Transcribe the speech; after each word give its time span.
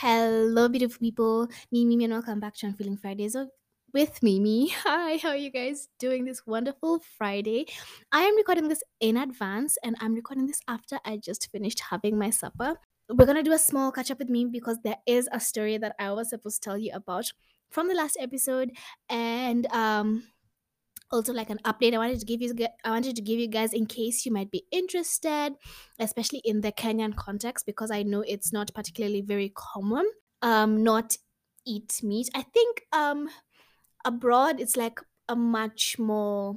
Hello, 0.00 0.68
beautiful 0.68 0.98
people. 0.98 1.48
Me, 1.70 1.84
Mimi, 1.84 2.04
and 2.04 2.12
welcome 2.12 2.40
back 2.40 2.54
to 2.56 2.66
On 2.66 2.74
Feeling 2.74 2.96
Fridays 2.96 3.36
with 3.96 4.22
Mimi. 4.22 4.68
Hi, 4.84 5.16
how 5.16 5.30
are 5.30 5.36
you 5.36 5.50
guys 5.50 5.88
doing 5.98 6.26
this 6.26 6.46
wonderful 6.46 7.00
Friday? 7.16 7.64
I 8.12 8.24
am 8.24 8.36
recording 8.36 8.68
this 8.68 8.82
in 9.00 9.16
advance, 9.16 9.78
and 9.82 9.96
I'm 10.00 10.12
recording 10.12 10.46
this 10.46 10.60
after 10.68 10.98
I 11.06 11.16
just 11.16 11.50
finished 11.50 11.80
having 11.80 12.18
my 12.18 12.28
supper. 12.28 12.74
We're 13.08 13.24
gonna 13.24 13.42
do 13.42 13.54
a 13.54 13.58
small 13.58 13.90
catch 13.90 14.10
up 14.10 14.18
with 14.18 14.28
me 14.28 14.44
because 14.52 14.76
there 14.84 14.98
is 15.06 15.30
a 15.32 15.40
story 15.40 15.78
that 15.78 15.96
I 15.98 16.12
was 16.12 16.28
supposed 16.28 16.62
to 16.62 16.68
tell 16.68 16.76
you 16.76 16.90
about 16.92 17.32
from 17.70 17.88
the 17.88 17.94
last 17.94 18.18
episode, 18.20 18.72
and 19.08 19.66
um, 19.72 20.24
also 21.10 21.32
like 21.32 21.50
an 21.50 21.60
update 21.64 21.94
i 21.94 21.98
wanted 21.98 22.18
to 22.18 22.26
give 22.26 22.42
you 22.42 22.52
i 22.84 22.90
wanted 22.90 23.14
to 23.14 23.22
give 23.22 23.38
you 23.38 23.46
guys 23.46 23.72
in 23.72 23.86
case 23.86 24.26
you 24.26 24.32
might 24.32 24.50
be 24.50 24.64
interested 24.72 25.54
especially 26.00 26.42
in 26.44 26.62
the 26.62 26.72
kenyan 26.72 27.14
context 27.14 27.64
because 27.64 27.92
i 27.92 28.02
know 28.02 28.24
it's 28.26 28.52
not 28.52 28.74
particularly 28.74 29.20
very 29.20 29.52
common 29.54 30.04
um 30.42 30.82
not 30.82 31.16
eat 31.64 32.00
meat 32.02 32.28
i 32.34 32.42
think 32.42 32.82
um 32.92 33.28
abroad 34.06 34.60
it's 34.60 34.76
like 34.76 35.00
a 35.28 35.36
much 35.36 35.98
more 35.98 36.56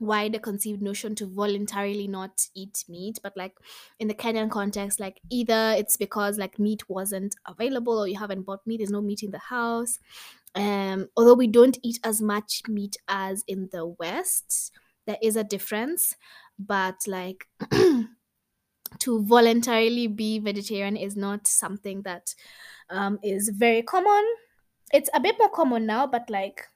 wider 0.00 0.38
conceived 0.38 0.80
notion 0.80 1.14
to 1.14 1.26
voluntarily 1.26 2.08
not 2.08 2.46
eat 2.54 2.84
meat 2.88 3.18
but 3.22 3.36
like 3.36 3.54
in 3.98 4.08
the 4.08 4.14
kenyan 4.14 4.50
context 4.50 4.98
like 4.98 5.20
either 5.30 5.74
it's 5.76 5.96
because 5.98 6.38
like 6.38 6.58
meat 6.58 6.88
wasn't 6.88 7.36
available 7.46 7.98
or 7.98 8.08
you 8.08 8.18
haven't 8.18 8.42
bought 8.42 8.66
meat 8.66 8.78
there's 8.78 8.90
no 8.90 9.02
meat 9.02 9.22
in 9.22 9.30
the 9.30 9.38
house. 9.38 9.98
Um 10.54 11.08
although 11.16 11.34
we 11.34 11.46
don't 11.48 11.78
eat 11.82 12.00
as 12.04 12.22
much 12.22 12.62
meat 12.68 12.96
as 13.08 13.44
in 13.46 13.68
the 13.72 13.86
west 13.86 14.72
there 15.06 15.18
is 15.22 15.36
a 15.36 15.44
difference 15.44 16.16
but 16.58 16.96
like 17.06 17.46
to 18.98 19.22
voluntarily 19.24 20.06
be 20.08 20.38
vegetarian 20.38 20.96
is 20.96 21.16
not 21.16 21.46
something 21.46 22.02
that 22.02 22.34
um 22.90 23.18
is 23.22 23.50
very 23.50 23.82
common 23.82 24.24
it's 24.92 25.10
a 25.14 25.20
bit 25.20 25.36
more 25.38 25.50
common 25.50 25.86
now 25.86 26.06
but 26.06 26.28
like 26.30 26.66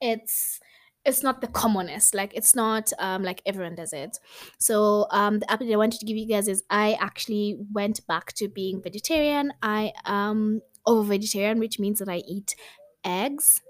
it's 0.00 0.60
it's 1.06 1.22
not 1.22 1.40
the 1.40 1.46
commonest. 1.46 2.14
Like 2.14 2.32
it's 2.34 2.54
not 2.54 2.92
um 2.98 3.22
like 3.22 3.40
everyone 3.46 3.76
does 3.76 3.92
it. 3.92 4.18
So 4.58 5.06
um 5.10 5.38
the 5.38 5.46
update 5.46 5.72
i 5.72 5.76
wanted 5.76 6.00
to 6.00 6.06
give 6.06 6.16
you 6.16 6.26
guys 6.26 6.48
is 6.48 6.64
i 6.68 6.94
actually 6.94 7.56
went 7.72 8.06
back 8.06 8.32
to 8.34 8.48
being 8.48 8.82
vegetarian. 8.82 9.52
I 9.62 9.92
am 10.04 10.60
ovo-vegetarian 10.84 11.58
which 11.58 11.78
means 11.78 12.00
that 12.00 12.08
i 12.08 12.22
eat 12.28 12.54
eggs. 13.04 13.62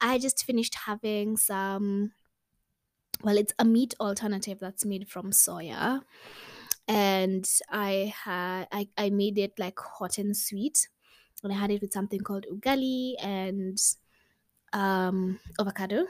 I 0.00 0.18
just 0.18 0.44
finished 0.44 0.74
having 0.86 1.36
some 1.36 2.12
well 3.22 3.38
it's 3.38 3.54
a 3.58 3.64
meat 3.64 3.94
alternative 3.98 4.58
that's 4.60 4.84
made 4.84 5.08
from 5.08 5.30
soya. 5.30 6.02
And 6.86 7.48
i 7.70 8.14
had 8.24 8.68
I, 8.72 8.88
I 8.98 9.10
made 9.10 9.38
it 9.38 9.58
like 9.58 9.78
hot 9.78 10.18
and 10.18 10.36
sweet 10.36 10.88
and 11.42 11.52
i 11.52 11.56
had 11.56 11.70
it 11.70 11.80
with 11.80 11.92
something 11.92 12.20
called 12.20 12.46
ugali 12.52 13.14
and 13.22 13.78
um 14.72 15.40
avocado. 15.60 16.06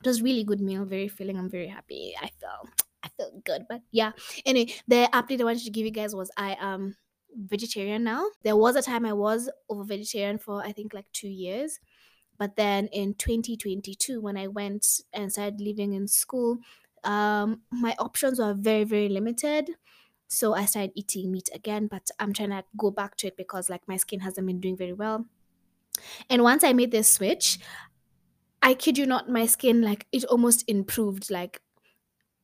It 0.00 0.06
was 0.06 0.22
really 0.22 0.44
good 0.44 0.60
meal 0.60 0.84
very 0.84 1.08
filling. 1.08 1.38
I'm 1.38 1.48
very 1.50 1.68
happy. 1.68 2.14
I 2.20 2.30
felt 2.40 2.68
i 3.04 3.08
felt 3.16 3.44
good 3.44 3.66
but 3.68 3.82
yeah. 3.90 4.12
Anyway 4.46 4.72
the 4.88 5.08
update 5.12 5.40
i 5.40 5.44
wanted 5.44 5.64
to 5.64 5.70
give 5.70 5.84
you 5.84 5.90
guys 5.92 6.14
was 6.14 6.30
i 6.36 6.56
am 6.60 6.96
vegetarian 7.34 8.04
now. 8.04 8.24
There 8.42 8.56
was 8.56 8.76
a 8.76 8.82
time 8.82 9.06
i 9.06 9.12
was 9.12 9.50
ovo-vegetarian 9.68 10.38
for 10.38 10.62
i 10.64 10.72
think 10.72 10.94
like 10.94 11.10
two 11.12 11.28
years. 11.28 11.78
But 12.38 12.56
then 12.56 12.88
in 12.92 13.14
2022 13.14 14.20
when 14.20 14.36
i 14.36 14.46
went 14.48 14.86
and 15.12 15.32
started 15.32 15.60
living 15.60 15.92
in 15.94 16.08
school 16.08 16.58
um 17.04 17.62
my 17.70 17.94
options 17.98 18.38
were 18.40 18.54
very 18.54 18.84
very 18.84 19.08
limited 19.08 19.70
so 20.32 20.54
i 20.54 20.64
started 20.64 20.92
eating 20.94 21.30
meat 21.30 21.48
again 21.54 21.86
but 21.86 22.10
i'm 22.18 22.32
trying 22.32 22.50
to 22.50 22.64
go 22.76 22.90
back 22.90 23.16
to 23.16 23.26
it 23.28 23.36
because 23.36 23.70
like 23.70 23.86
my 23.88 23.96
skin 23.96 24.20
hasn't 24.20 24.46
been 24.46 24.60
doing 24.60 24.76
very 24.76 24.92
well 24.92 25.26
and 26.28 26.42
once 26.42 26.64
i 26.64 26.72
made 26.72 26.90
this 26.90 27.10
switch 27.10 27.58
I 28.62 28.74
kid 28.74 28.96
you 28.96 29.06
not, 29.06 29.28
my 29.28 29.46
skin 29.46 29.82
like 29.82 30.06
it 30.12 30.24
almost 30.26 30.64
improved 30.68 31.30
like 31.30 31.60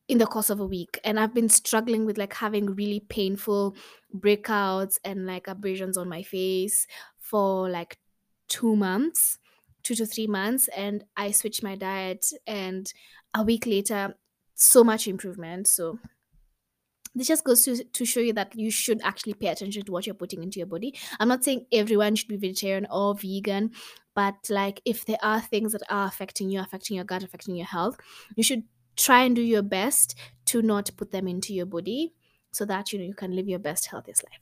in 0.07 0.17
the 0.17 0.25
course 0.27 0.49
of 0.49 0.59
a 0.59 0.65
week. 0.65 0.99
And 1.03 1.19
I've 1.19 1.33
been 1.33 1.49
struggling 1.49 2.05
with 2.05 2.17
like 2.17 2.33
having 2.35 2.75
really 2.75 2.99
painful 2.99 3.75
breakouts 4.15 4.99
and 5.03 5.25
like 5.25 5.47
abrasions 5.47 5.97
on 5.97 6.09
my 6.09 6.23
face 6.23 6.87
for 7.19 7.69
like 7.69 7.99
two 8.47 8.75
months, 8.75 9.37
two 9.83 9.95
to 9.95 10.05
three 10.05 10.27
months. 10.27 10.67
And 10.69 11.05
I 11.15 11.31
switched 11.31 11.63
my 11.63 11.75
diet 11.75 12.25
and 12.47 12.91
a 13.35 13.43
week 13.43 13.65
later, 13.65 14.15
so 14.55 14.83
much 14.83 15.07
improvement. 15.07 15.67
So 15.67 15.99
this 17.15 17.27
just 17.27 17.43
goes 17.43 17.63
to, 17.65 17.83
to 17.83 18.05
show 18.05 18.19
you 18.19 18.33
that 18.33 18.55
you 18.55 18.71
should 18.71 19.01
actually 19.03 19.33
pay 19.33 19.47
attention 19.47 19.83
to 19.83 19.91
what 19.91 20.05
you're 20.05 20.13
putting 20.13 20.43
into 20.43 20.59
your 20.59 20.67
body. 20.67 20.95
I'm 21.19 21.27
not 21.27 21.43
saying 21.43 21.65
everyone 21.71 22.15
should 22.15 22.27
be 22.27 22.37
vegetarian 22.37 22.87
or 22.91 23.15
vegan, 23.15 23.71
but 24.15 24.35
like 24.49 24.81
if 24.85 25.05
there 25.05 25.17
are 25.21 25.41
things 25.41 25.71
that 25.73 25.83
are 25.89 26.07
affecting 26.07 26.49
you, 26.49 26.59
affecting 26.59 26.95
your 26.95 27.05
gut, 27.05 27.23
affecting 27.23 27.55
your 27.55 27.65
health, 27.65 27.97
you 28.35 28.43
should 28.43 28.63
try 28.95 29.23
and 29.23 29.35
do 29.35 29.41
your 29.41 29.61
best 29.61 30.15
to 30.45 30.61
not 30.61 30.89
put 30.97 31.11
them 31.11 31.27
into 31.27 31.53
your 31.53 31.65
body 31.65 32.13
so 32.51 32.65
that 32.65 32.91
you 32.91 32.99
know 32.99 33.05
you 33.05 33.13
can 33.13 33.35
live 33.35 33.47
your 33.47 33.59
best 33.59 33.87
healthiest 33.87 34.23
life. 34.23 34.39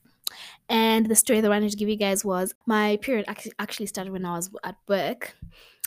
And 0.68 1.06
the 1.06 1.16
story 1.16 1.40
that 1.40 1.48
I 1.48 1.56
wanted 1.56 1.72
to 1.72 1.78
give 1.78 1.90
you 1.90 1.96
guys 1.96 2.26
was 2.26 2.54
my 2.66 2.98
period 3.02 3.26
ac- 3.30 3.52
actually 3.60 3.86
started 3.86 4.12
when 4.12 4.26
I 4.26 4.36
was 4.36 4.50
at 4.64 4.76
work. 4.88 5.36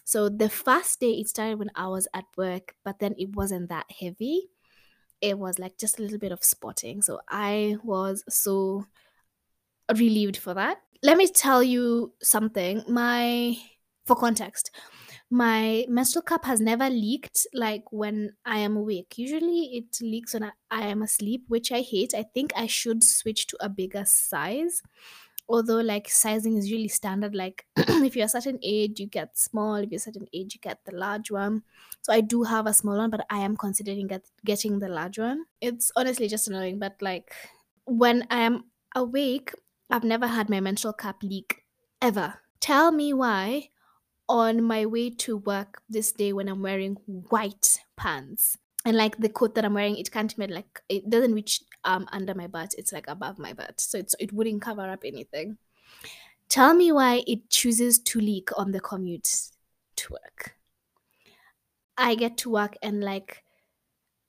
So 0.04 0.28
the 0.28 0.48
first 0.48 1.00
day 1.00 1.12
it 1.12 1.28
started 1.28 1.58
when 1.58 1.70
I 1.74 1.88
was 1.88 2.08
at 2.14 2.24
work, 2.36 2.74
but 2.84 2.98
then 2.98 3.14
it 3.18 3.34
wasn't 3.36 3.68
that 3.68 3.86
heavy 4.00 4.50
it 5.20 5.38
was 5.38 5.58
like 5.58 5.78
just 5.78 5.98
a 5.98 6.02
little 6.02 6.18
bit 6.18 6.32
of 6.32 6.42
spotting. 6.42 7.02
So 7.02 7.20
I 7.28 7.76
was 7.82 8.24
so 8.28 8.84
relieved 9.96 10.36
for 10.36 10.54
that. 10.54 10.78
Let 11.02 11.16
me 11.16 11.26
tell 11.28 11.62
you 11.62 12.12
something. 12.22 12.82
My 12.88 13.56
for 14.06 14.16
context, 14.16 14.70
my 15.30 15.86
menstrual 15.88 16.22
cup 16.22 16.44
has 16.44 16.60
never 16.60 16.90
leaked 16.90 17.46
like 17.54 17.84
when 17.92 18.32
I 18.44 18.58
am 18.58 18.76
awake. 18.76 19.14
Usually 19.16 19.76
it 19.76 19.98
leaks 20.00 20.34
when 20.34 20.44
I, 20.44 20.50
I 20.70 20.86
am 20.88 21.02
asleep, 21.02 21.44
which 21.48 21.70
I 21.70 21.80
hate. 21.82 22.14
I 22.14 22.24
think 22.24 22.52
I 22.56 22.66
should 22.66 23.04
switch 23.04 23.46
to 23.48 23.56
a 23.60 23.68
bigger 23.68 24.04
size. 24.04 24.82
Although 25.50 25.80
like 25.80 26.08
sizing 26.08 26.56
is 26.56 26.70
really 26.70 26.88
standard, 26.88 27.34
like 27.34 27.66
if 27.76 28.14
you're 28.14 28.26
a 28.26 28.28
certain 28.28 28.58
age, 28.62 29.00
you 29.00 29.06
get 29.06 29.36
small. 29.36 29.74
If 29.76 29.90
you're 29.90 29.96
a 29.96 30.00
certain 30.00 30.28
age, 30.32 30.54
you 30.54 30.60
get 30.60 30.84
the 30.84 30.94
large 30.94 31.30
one. 31.30 31.64
So 32.02 32.12
I 32.12 32.20
do 32.20 32.44
have 32.44 32.66
a 32.66 32.72
small 32.74 32.96
one, 32.98 33.10
but 33.10 33.26
I 33.30 33.40
am 33.40 33.56
considering 33.56 34.06
get, 34.06 34.30
getting 34.44 34.78
the 34.78 34.88
large 34.88 35.18
one. 35.18 35.46
It's 35.60 35.90
honestly 35.96 36.28
just 36.28 36.46
annoying, 36.46 36.78
but 36.78 37.02
like 37.02 37.34
when 37.84 38.26
I 38.30 38.42
am 38.42 38.70
awake, 38.94 39.52
I've 39.90 40.04
never 40.04 40.28
had 40.28 40.48
my 40.48 40.60
menstrual 40.60 40.92
cup 40.94 41.22
leak 41.22 41.64
ever. 42.00 42.40
Tell 42.60 42.92
me 42.92 43.12
why 43.12 43.70
on 44.28 44.62
my 44.62 44.86
way 44.86 45.10
to 45.10 45.36
work 45.36 45.82
this 45.88 46.12
day 46.12 46.32
when 46.32 46.48
I'm 46.48 46.62
wearing 46.62 46.94
white 47.06 47.80
pants. 47.96 48.56
And 48.84 48.96
like 48.96 49.18
the 49.18 49.28
coat 49.28 49.54
that 49.54 49.64
I'm 49.64 49.74
wearing, 49.74 49.98
it 49.98 50.10
can't 50.10 50.34
be 50.36 50.46
like 50.46 50.80
it 50.88 51.10
doesn't 51.10 51.34
reach 51.34 51.62
um 51.84 52.08
under 52.12 52.34
my 52.34 52.46
butt. 52.46 52.74
It's 52.78 52.92
like 52.92 53.06
above 53.08 53.38
my 53.38 53.52
butt, 53.52 53.80
so 53.80 53.98
it's 53.98 54.14
it 54.18 54.32
wouldn't 54.32 54.62
cover 54.62 54.88
up 54.88 55.04
anything. 55.04 55.58
Tell 56.48 56.74
me 56.74 56.92
why 56.92 57.22
it 57.26 57.50
chooses 57.50 57.98
to 58.00 58.20
leak 58.20 58.50
on 58.58 58.72
the 58.72 58.80
commute 58.80 59.50
to 59.96 60.12
work. 60.12 60.56
I 61.96 62.14
get 62.14 62.38
to 62.38 62.50
work 62.50 62.76
and 62.82 63.04
like 63.04 63.44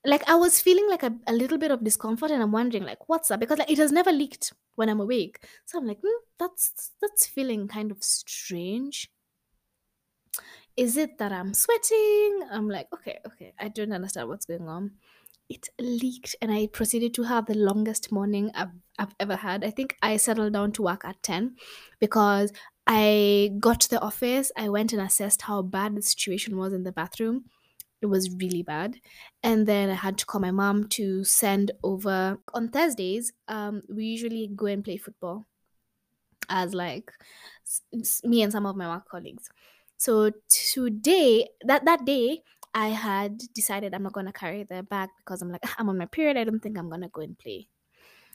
like 0.05 0.27
I 0.27 0.35
was 0.35 0.61
feeling 0.61 0.89
like 0.89 1.03
a, 1.03 1.15
a 1.27 1.33
little 1.33 1.57
bit 1.57 1.71
of 1.71 1.83
discomfort 1.83 2.31
and 2.31 2.41
I'm 2.41 2.51
wondering 2.51 2.83
like 2.83 3.07
what's 3.07 3.31
up 3.31 3.39
because 3.39 3.59
like 3.59 3.71
it 3.71 3.77
has 3.77 3.91
never 3.91 4.11
leaked 4.11 4.53
when 4.75 4.89
I'm 4.89 4.99
awake. 4.99 5.45
So 5.65 5.77
I'm 5.77 5.87
like, 5.87 5.99
hmm, 6.05 6.23
that's 6.39 6.91
that's 7.01 7.27
feeling 7.27 7.67
kind 7.67 7.91
of 7.91 8.03
strange. 8.03 9.09
Is 10.81 10.97
it 10.97 11.19
that 11.19 11.31
I'm 11.31 11.53
sweating? 11.53 12.39
I'm 12.51 12.67
like, 12.67 12.87
okay, 12.91 13.19
okay, 13.27 13.53
I 13.59 13.67
don't 13.67 13.91
understand 13.93 14.27
what's 14.27 14.47
going 14.47 14.67
on. 14.67 14.93
It 15.47 15.69
leaked 15.79 16.35
and 16.41 16.51
I 16.51 16.65
proceeded 16.73 17.13
to 17.13 17.23
have 17.23 17.45
the 17.45 17.53
longest 17.53 18.11
morning 18.11 18.49
I've, 18.55 18.71
I've 18.97 19.13
ever 19.19 19.35
had. 19.35 19.63
I 19.63 19.69
think 19.69 19.95
I 20.01 20.17
settled 20.17 20.53
down 20.53 20.71
to 20.71 20.81
work 20.81 21.05
at 21.05 21.21
10 21.21 21.55
because 21.99 22.51
I 22.87 23.51
got 23.59 23.81
to 23.81 23.89
the 23.91 24.01
office. 24.01 24.51
I 24.57 24.69
went 24.69 24.91
and 24.91 25.03
assessed 25.03 25.43
how 25.43 25.61
bad 25.61 25.95
the 25.95 26.01
situation 26.01 26.57
was 26.57 26.73
in 26.73 26.81
the 26.81 26.91
bathroom. 26.91 27.45
It 28.01 28.07
was 28.07 28.35
really 28.37 28.63
bad. 28.63 28.95
And 29.43 29.67
then 29.67 29.91
I 29.91 29.93
had 29.93 30.17
to 30.17 30.25
call 30.25 30.41
my 30.41 30.49
mom 30.49 30.87
to 30.97 31.23
send 31.23 31.69
over. 31.83 32.39
On 32.55 32.69
Thursdays, 32.69 33.33
um, 33.47 33.83
we 33.87 34.05
usually 34.05 34.49
go 34.55 34.65
and 34.65 34.83
play 34.83 34.97
football 34.97 35.45
as 36.49 36.73
like 36.73 37.11
me 38.23 38.41
and 38.41 38.51
some 38.51 38.65
of 38.65 38.75
my 38.75 38.87
work 38.87 39.07
colleagues. 39.07 39.47
So 40.01 40.31
today, 40.49 41.47
that 41.61 41.85
that 41.85 42.05
day, 42.05 42.41
I 42.73 42.87
had 42.87 43.37
decided 43.53 43.93
I'm 43.93 44.01
not 44.01 44.13
gonna 44.13 44.33
carry 44.33 44.63
the 44.63 44.81
bag 44.81 45.09
because 45.19 45.43
I'm 45.43 45.51
like 45.51 45.63
I'm 45.77 45.89
on 45.89 45.99
my 45.99 46.07
period. 46.07 46.37
I 46.37 46.43
don't 46.43 46.59
think 46.59 46.75
I'm 46.75 46.89
gonna 46.89 47.07
go 47.07 47.21
and 47.21 47.37
play. 47.37 47.67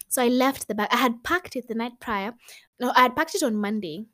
So 0.07 0.23
I 0.23 0.29
left 0.29 0.69
the 0.69 0.77
bag. 0.77 0.87
I 0.93 0.97
had 0.97 1.25
packed 1.25 1.57
it 1.57 1.67
the 1.67 1.75
night 1.75 1.99
prior. 1.99 2.35
No, 2.79 2.93
I 2.95 3.03
had 3.03 3.17
packed 3.17 3.35
it 3.35 3.43
on 3.43 3.57
Monday. 3.57 4.07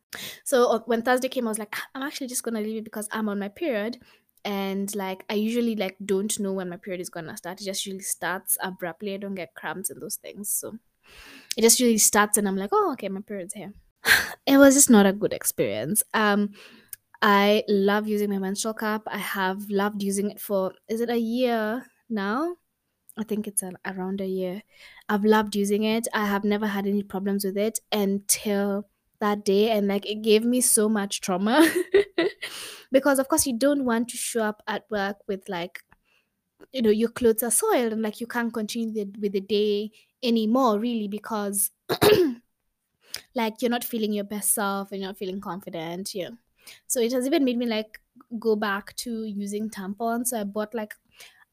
So 0.44 0.82
when 0.86 1.02
Thursday 1.02 1.28
came, 1.28 1.46
I 1.46 1.50
was 1.50 1.58
like, 1.58 1.76
I'm 1.94 2.00
actually 2.00 2.28
just 2.28 2.42
gonna 2.42 2.62
leave 2.62 2.78
it 2.78 2.84
because 2.84 3.06
I'm 3.12 3.28
on 3.28 3.38
my 3.38 3.48
period, 3.48 3.98
and 4.46 4.88
like 4.96 5.22
I 5.28 5.34
usually 5.34 5.76
like 5.76 5.98
don't 6.02 6.40
know 6.40 6.54
when 6.54 6.70
my 6.70 6.78
period 6.78 7.02
is 7.02 7.10
gonna 7.10 7.36
start. 7.36 7.60
It 7.60 7.64
just 7.64 7.84
usually 7.84 8.02
starts 8.02 8.56
abruptly. 8.62 9.12
I 9.12 9.18
don't 9.18 9.34
get 9.34 9.54
cramps 9.54 9.90
and 9.90 10.00
those 10.00 10.16
things, 10.16 10.50
so 10.50 10.78
it 11.54 11.60
just 11.60 11.80
really 11.80 11.98
starts, 11.98 12.38
and 12.38 12.48
I'm 12.48 12.56
like, 12.56 12.70
oh, 12.72 12.92
okay, 12.94 13.10
my 13.10 13.20
period's 13.20 13.52
here. 13.52 13.74
it 14.46 14.56
was 14.56 14.74
just 14.74 14.88
not 14.88 15.04
a 15.04 15.12
good 15.12 15.34
experience. 15.34 16.02
Um, 16.14 16.54
I 17.22 17.64
love 17.68 18.08
using 18.08 18.30
my 18.30 18.38
menstrual 18.38 18.74
cup. 18.74 19.02
I 19.06 19.18
have 19.18 19.70
loved 19.70 20.02
using 20.02 20.30
it 20.30 20.40
for 20.40 20.74
is 20.88 21.00
it 21.00 21.10
a 21.10 21.18
year 21.18 21.86
now? 22.08 22.56
I 23.18 23.24
think 23.24 23.48
it's 23.48 23.62
around 23.86 24.20
a 24.20 24.26
year. 24.26 24.62
I've 25.08 25.24
loved 25.24 25.56
using 25.56 25.84
it. 25.84 26.08
I 26.14 26.26
have 26.26 26.44
never 26.44 26.68
had 26.68 26.86
any 26.86 27.02
problems 27.02 27.44
with 27.44 27.58
it 27.58 27.80
until 27.92 28.88
that 29.20 29.44
day 29.44 29.70
and 29.70 29.88
like 29.88 30.06
it 30.06 30.22
gave 30.22 30.44
me 30.44 30.60
so 30.60 30.88
much 30.88 31.20
trauma 31.20 31.68
because 32.92 33.18
of 33.18 33.28
course 33.28 33.46
you 33.46 33.56
don't 33.58 33.84
want 33.84 34.08
to 34.08 34.16
show 34.16 34.42
up 34.44 34.62
at 34.66 34.84
work 34.90 35.18
with 35.28 35.48
like 35.48 35.82
you 36.72 36.82
know 36.82 36.90
your 36.90 37.10
clothes 37.10 37.42
are 37.42 37.50
soiled 37.50 37.92
and 37.92 38.02
like 38.02 38.20
you 38.20 38.26
can't 38.26 38.54
continue 38.54 38.92
the, 38.92 39.04
with 39.20 39.32
the 39.32 39.40
day 39.40 39.90
anymore 40.22 40.78
really 40.78 41.08
because 41.08 41.70
like 43.34 43.60
you're 43.60 43.70
not 43.70 43.84
feeling 43.84 44.12
your 44.12 44.24
best 44.24 44.54
self 44.54 44.92
and 44.92 45.00
you're 45.00 45.08
not 45.08 45.18
feeling 45.18 45.40
confident 45.40 46.14
yeah 46.14 46.30
so 46.86 47.00
it 47.00 47.12
has 47.12 47.26
even 47.26 47.44
made 47.44 47.58
me 47.58 47.66
like 47.66 48.00
go 48.38 48.56
back 48.56 48.94
to 48.96 49.24
using 49.24 49.70
tampons. 49.70 50.28
So 50.28 50.40
i 50.40 50.44
bought 50.44 50.74
like 50.74 50.94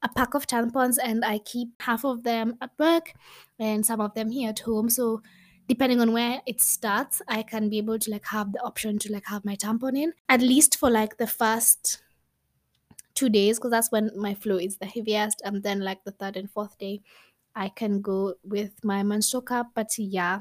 a 0.02 0.08
pack 0.08 0.34
of 0.34 0.46
tampons 0.46 0.98
and 1.02 1.24
i 1.24 1.38
keep 1.38 1.80
half 1.82 2.04
of 2.04 2.22
them 2.22 2.56
at 2.60 2.70
work 2.78 3.12
and 3.58 3.84
some 3.84 4.00
of 4.00 4.14
them 4.14 4.30
here 4.30 4.50
at 4.50 4.60
home. 4.60 4.88
So 4.90 5.22
depending 5.68 6.00
on 6.00 6.12
where 6.12 6.42
it 6.46 6.60
starts 6.60 7.22
i 7.28 7.44
can 7.44 7.68
be 7.68 7.78
able 7.78 7.96
to 7.96 8.10
like 8.10 8.24
have 8.26 8.52
the 8.52 8.60
option 8.60 8.98
to 8.98 9.12
like 9.12 9.24
have 9.26 9.44
my 9.44 9.54
tampon 9.54 9.96
in 9.96 10.12
at 10.28 10.40
least 10.40 10.76
for 10.76 10.90
like 10.90 11.16
the 11.16 11.28
first 11.28 12.02
two 13.14 13.28
days 13.28 13.58
because 13.58 13.70
that's 13.70 13.92
when 13.92 14.10
my 14.16 14.34
flow 14.34 14.56
is 14.56 14.78
the 14.78 14.86
heaviest. 14.86 15.40
And 15.44 15.62
then 15.62 15.80
like 15.80 16.04
the 16.04 16.12
third 16.12 16.36
and 16.36 16.50
fourth 16.50 16.78
day 16.78 17.02
i 17.54 17.68
can 17.68 18.00
go 18.00 18.34
with 18.44 18.84
my 18.84 19.02
menstrual 19.02 19.42
cup. 19.42 19.68
But 19.74 19.98
yeah 19.98 20.40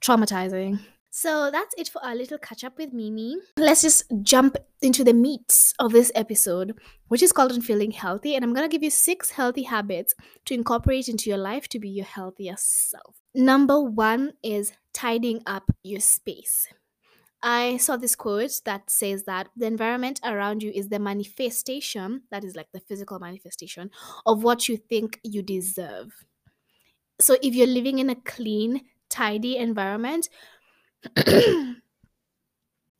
traumatizing 0.00 0.80
so 1.10 1.50
that's 1.50 1.74
it 1.76 1.88
for 1.88 2.04
our 2.04 2.14
little 2.14 2.38
catch 2.38 2.64
up 2.64 2.78
with 2.78 2.92
Mimi. 2.92 3.36
Let's 3.56 3.82
just 3.82 4.04
jump 4.22 4.56
into 4.80 5.04
the 5.04 5.12
meat 5.12 5.74
of 5.78 5.92
this 5.92 6.12
episode, 6.14 6.78
which 7.08 7.22
is 7.22 7.32
called 7.32 7.52
on 7.52 7.60
feeling 7.60 7.90
healthy. 7.90 8.34
And 8.34 8.44
I'm 8.44 8.54
gonna 8.54 8.68
give 8.68 8.82
you 8.82 8.90
six 8.90 9.30
healthy 9.30 9.64
habits 9.64 10.14
to 10.46 10.54
incorporate 10.54 11.08
into 11.08 11.28
your 11.28 11.38
life 11.38 11.68
to 11.68 11.78
be 11.78 11.88
your 11.88 12.06
healthiest 12.06 12.90
self. 12.90 13.16
Number 13.34 13.80
one 13.80 14.32
is 14.42 14.72
tidying 14.92 15.42
up 15.46 15.70
your 15.82 16.00
space. 16.00 16.66
I 17.42 17.78
saw 17.78 17.96
this 17.96 18.14
quote 18.14 18.60
that 18.66 18.90
says 18.90 19.24
that 19.24 19.48
the 19.56 19.66
environment 19.66 20.20
around 20.24 20.62
you 20.62 20.70
is 20.74 20.90
the 20.90 20.98
manifestation, 20.98 22.22
that 22.30 22.44
is 22.44 22.54
like 22.54 22.68
the 22.72 22.80
physical 22.80 23.18
manifestation, 23.18 23.90
of 24.26 24.42
what 24.42 24.68
you 24.68 24.76
think 24.76 25.18
you 25.22 25.42
deserve. 25.42 26.12
So 27.18 27.36
if 27.42 27.54
you're 27.54 27.66
living 27.66 27.98
in 27.98 28.10
a 28.10 28.14
clean, 28.14 28.82
tidy 29.08 29.56
environment, 29.56 30.28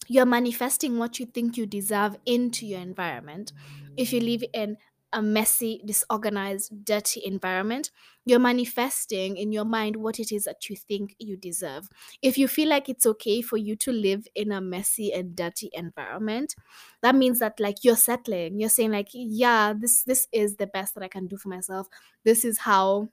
you're 0.08 0.26
manifesting 0.26 0.98
what 0.98 1.18
you 1.18 1.26
think 1.26 1.56
you 1.56 1.66
deserve 1.66 2.16
into 2.26 2.66
your 2.66 2.80
environment. 2.80 3.52
If 3.96 4.12
you 4.12 4.20
live 4.20 4.42
in 4.52 4.76
a 5.12 5.20
messy, 5.20 5.82
disorganized, 5.84 6.84
dirty 6.84 7.20
environment, 7.24 7.90
you're 8.24 8.38
manifesting 8.38 9.36
in 9.36 9.50
your 9.50 9.64
mind 9.64 9.96
what 9.96 10.20
it 10.20 10.30
is 10.30 10.44
that 10.44 10.68
you 10.70 10.76
think 10.76 11.16
you 11.18 11.36
deserve. 11.36 11.88
If 12.22 12.38
you 12.38 12.46
feel 12.46 12.68
like 12.68 12.88
it's 12.88 13.06
okay 13.06 13.42
for 13.42 13.56
you 13.56 13.74
to 13.76 13.92
live 13.92 14.26
in 14.36 14.52
a 14.52 14.60
messy 14.60 15.12
and 15.12 15.34
dirty 15.34 15.70
environment, 15.72 16.54
that 17.02 17.16
means 17.16 17.40
that 17.40 17.58
like 17.58 17.82
you're 17.82 17.96
settling. 17.96 18.60
You're 18.60 18.68
saying 18.68 18.92
like, 18.92 19.08
yeah, 19.12 19.72
this 19.76 20.04
this 20.04 20.28
is 20.32 20.56
the 20.56 20.68
best 20.68 20.94
that 20.94 21.02
I 21.02 21.08
can 21.08 21.26
do 21.26 21.36
for 21.36 21.48
myself. 21.48 21.88
This 22.24 22.44
is 22.44 22.58
how 22.58 23.08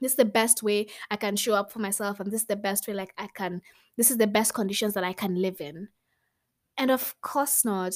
this 0.00 0.12
is 0.12 0.16
the 0.16 0.24
best 0.24 0.62
way 0.62 0.86
I 1.10 1.16
can 1.16 1.36
show 1.36 1.54
up 1.54 1.70
for 1.72 1.78
myself 1.78 2.20
and 2.20 2.30
this 2.30 2.42
is 2.42 2.46
the 2.46 2.56
best 2.56 2.88
way 2.88 2.94
like 2.94 3.14
I 3.18 3.28
can 3.28 3.62
this 3.96 4.10
is 4.10 4.18
the 4.18 4.26
best 4.26 4.54
conditions 4.54 4.94
that 4.94 5.04
I 5.04 5.12
can 5.12 5.40
live 5.40 5.60
in. 5.60 5.88
And 6.76 6.90
of 6.90 7.20
course 7.20 7.64
not. 7.64 7.94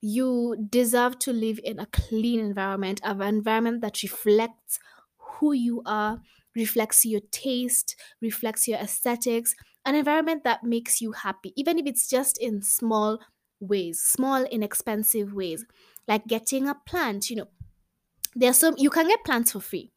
You 0.00 0.56
deserve 0.68 1.18
to 1.20 1.32
live 1.32 1.58
in 1.64 1.78
a 1.78 1.86
clean 1.86 2.38
environment, 2.40 3.00
an 3.04 3.22
environment 3.22 3.80
that 3.80 4.02
reflects 4.02 4.78
who 5.16 5.52
you 5.52 5.82
are, 5.86 6.20
reflects 6.54 7.04
your 7.06 7.20
taste, 7.30 7.96
reflects 8.20 8.68
your 8.68 8.78
aesthetics, 8.78 9.54
an 9.86 9.94
environment 9.94 10.44
that 10.44 10.62
makes 10.62 11.00
you 11.00 11.12
happy, 11.12 11.52
even 11.56 11.78
if 11.78 11.86
it's 11.86 12.08
just 12.08 12.38
in 12.38 12.60
small 12.62 13.18
ways, 13.60 14.00
small, 14.00 14.44
inexpensive 14.44 15.32
ways, 15.32 15.64
like 16.06 16.26
getting 16.26 16.68
a 16.68 16.74
plant. 16.74 17.30
You 17.30 17.36
know, 17.36 17.48
there's 18.34 18.58
some 18.58 18.74
you 18.78 18.90
can 18.90 19.08
get 19.08 19.24
plants 19.24 19.52
for 19.52 19.60
free. 19.60 19.90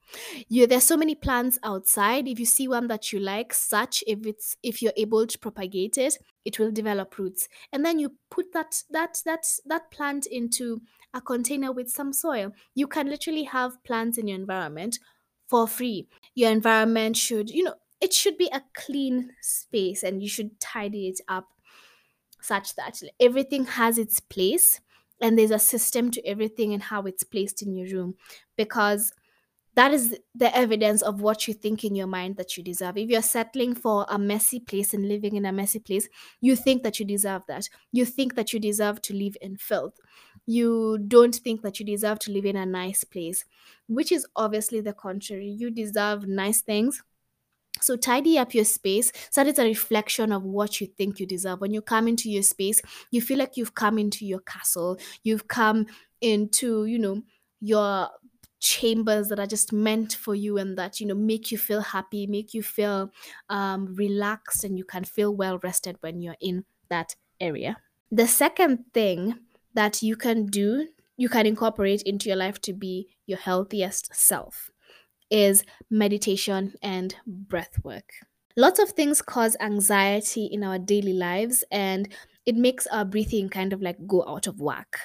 You 0.47 0.67
there's 0.67 0.83
so 0.83 0.97
many 0.97 1.15
plants 1.15 1.59
outside. 1.63 2.27
If 2.27 2.39
you 2.39 2.45
see 2.45 2.67
one 2.67 2.87
that 2.87 3.11
you 3.11 3.19
like 3.19 3.53
such 3.53 4.03
if 4.07 4.25
it's 4.25 4.57
if 4.63 4.81
you're 4.81 4.93
able 4.97 5.27
to 5.27 5.39
propagate 5.39 5.97
it 5.97 6.17
it 6.45 6.59
will 6.59 6.71
develop 6.71 7.17
roots. 7.17 7.47
And 7.73 7.85
then 7.85 7.99
you 7.99 8.15
put 8.29 8.53
that 8.53 8.83
that 8.89 9.21
that 9.25 9.45
that 9.65 9.91
plant 9.91 10.25
into 10.25 10.81
a 11.13 11.21
container 11.21 11.71
with 11.71 11.89
some 11.89 12.13
soil. 12.13 12.51
You 12.75 12.87
can 12.87 13.07
literally 13.09 13.43
have 13.43 13.83
plants 13.83 14.17
in 14.17 14.27
your 14.27 14.39
environment 14.39 14.99
for 15.47 15.67
free. 15.67 16.07
Your 16.35 16.51
environment 16.51 17.17
should 17.17 17.49
you 17.49 17.63
know 17.63 17.75
it 17.99 18.13
should 18.13 18.37
be 18.37 18.49
a 18.53 18.63
clean 18.73 19.31
space 19.41 20.03
and 20.03 20.21
you 20.21 20.29
should 20.29 20.59
tidy 20.59 21.07
it 21.07 21.19
up 21.27 21.47
such 22.41 22.75
that 22.75 23.01
everything 23.19 23.65
has 23.65 23.97
its 23.97 24.19
place 24.19 24.79
and 25.21 25.37
there's 25.37 25.51
a 25.51 25.59
system 25.59 26.11
to 26.11 26.25
everything 26.25 26.73
and 26.73 26.83
how 26.83 27.03
it's 27.03 27.23
placed 27.23 27.61
in 27.61 27.73
your 27.73 27.87
room 27.97 28.15
because 28.55 29.11
that 29.75 29.93
is 29.93 30.17
the 30.33 30.55
evidence 30.57 31.03
of 31.03 31.21
what 31.21 31.47
you 31.47 31.53
think 31.53 31.83
in 31.83 31.93
your 31.93 32.07
mind 32.07 32.35
that 32.37 32.57
you 32.57 32.63
deserve. 32.63 32.97
If 32.97 33.09
you're 33.09 33.21
settling 33.21 33.75
for 33.75 34.07
a 34.09 34.17
messy 34.17 34.59
place 34.59 34.91
and 34.91 35.07
living 35.07 35.35
in 35.35 35.45
a 35.45 35.51
messy 35.51 35.77
place, 35.77 36.09
you 36.41 36.55
think 36.55 36.81
that 36.81 36.99
you 36.99 37.05
deserve 37.05 37.43
that. 37.47 37.69
You 37.91 38.03
think 38.03 38.33
that 38.35 38.53
you 38.53 38.59
deserve 38.59 39.01
to 39.03 39.13
live 39.13 39.37
in 39.39 39.55
filth. 39.55 39.99
You 40.47 40.97
don't 41.07 41.35
think 41.35 41.61
that 41.61 41.79
you 41.79 41.85
deserve 41.85 42.17
to 42.19 42.31
live 42.31 42.45
in 42.45 42.55
a 42.55 42.65
nice 42.65 43.03
place, 43.03 43.45
which 43.87 44.11
is 44.11 44.25
obviously 44.35 44.81
the 44.81 44.93
contrary. 44.93 45.47
You 45.47 45.69
deserve 45.69 46.27
nice 46.27 46.61
things 46.61 47.03
so 47.81 47.95
tidy 47.95 48.37
up 48.37 48.53
your 48.53 48.65
space 48.65 49.11
so 49.29 49.43
that 49.43 49.49
it's 49.49 49.59
a 49.59 49.63
reflection 49.63 50.31
of 50.31 50.43
what 50.43 50.79
you 50.81 50.87
think 50.87 51.19
you 51.19 51.25
deserve. 51.25 51.61
When 51.61 51.73
you 51.73 51.81
come 51.81 52.07
into 52.07 52.29
your 52.29 52.43
space, 52.43 52.81
you 53.11 53.21
feel 53.21 53.37
like 53.37 53.57
you've 53.57 53.75
come 53.75 53.97
into 53.97 54.25
your 54.25 54.39
castle. 54.39 54.97
You've 55.23 55.47
come 55.47 55.87
into, 56.21 56.85
you 56.85 56.99
know, 56.99 57.21
your 57.59 58.09
chambers 58.59 59.29
that 59.29 59.39
are 59.39 59.47
just 59.47 59.71
meant 59.71 60.13
for 60.13 60.35
you 60.35 60.57
and 60.57 60.77
that, 60.77 60.99
you 60.99 61.07
know, 61.07 61.15
make 61.15 61.51
you 61.51 61.57
feel 61.57 61.81
happy, 61.81 62.27
make 62.27 62.53
you 62.53 62.63
feel 62.63 63.11
um, 63.49 63.93
relaxed, 63.95 64.63
and 64.63 64.77
you 64.77 64.83
can 64.83 65.03
feel 65.03 65.35
well 65.35 65.59
rested 65.63 65.97
when 66.01 66.21
you're 66.21 66.37
in 66.41 66.65
that 66.89 67.15
area. 67.39 67.77
The 68.11 68.27
second 68.27 68.85
thing 68.93 69.39
that 69.73 70.01
you 70.01 70.15
can 70.15 70.45
do, 70.47 70.87
you 71.17 71.29
can 71.29 71.45
incorporate 71.45 72.01
into 72.03 72.29
your 72.29 72.37
life 72.37 72.59
to 72.61 72.73
be 72.73 73.09
your 73.25 73.37
healthiest 73.37 74.15
self 74.15 74.71
is 75.29 75.63
meditation 75.89 76.75
and 76.81 77.15
breath 77.25 77.83
work. 77.83 78.11
Lots 78.55 78.79
of 78.79 78.89
things 78.91 79.21
cause 79.21 79.55
anxiety 79.59 80.45
in 80.45 80.63
our 80.63 80.79
daily 80.79 81.13
lives, 81.13 81.63
and 81.71 82.11
it 82.45 82.55
makes 82.55 82.87
our 82.87 83.05
breathing 83.05 83.49
kind 83.49 83.71
of 83.73 83.81
like 83.81 84.07
go 84.07 84.25
out 84.27 84.47
of 84.47 84.59
whack. 84.59 84.97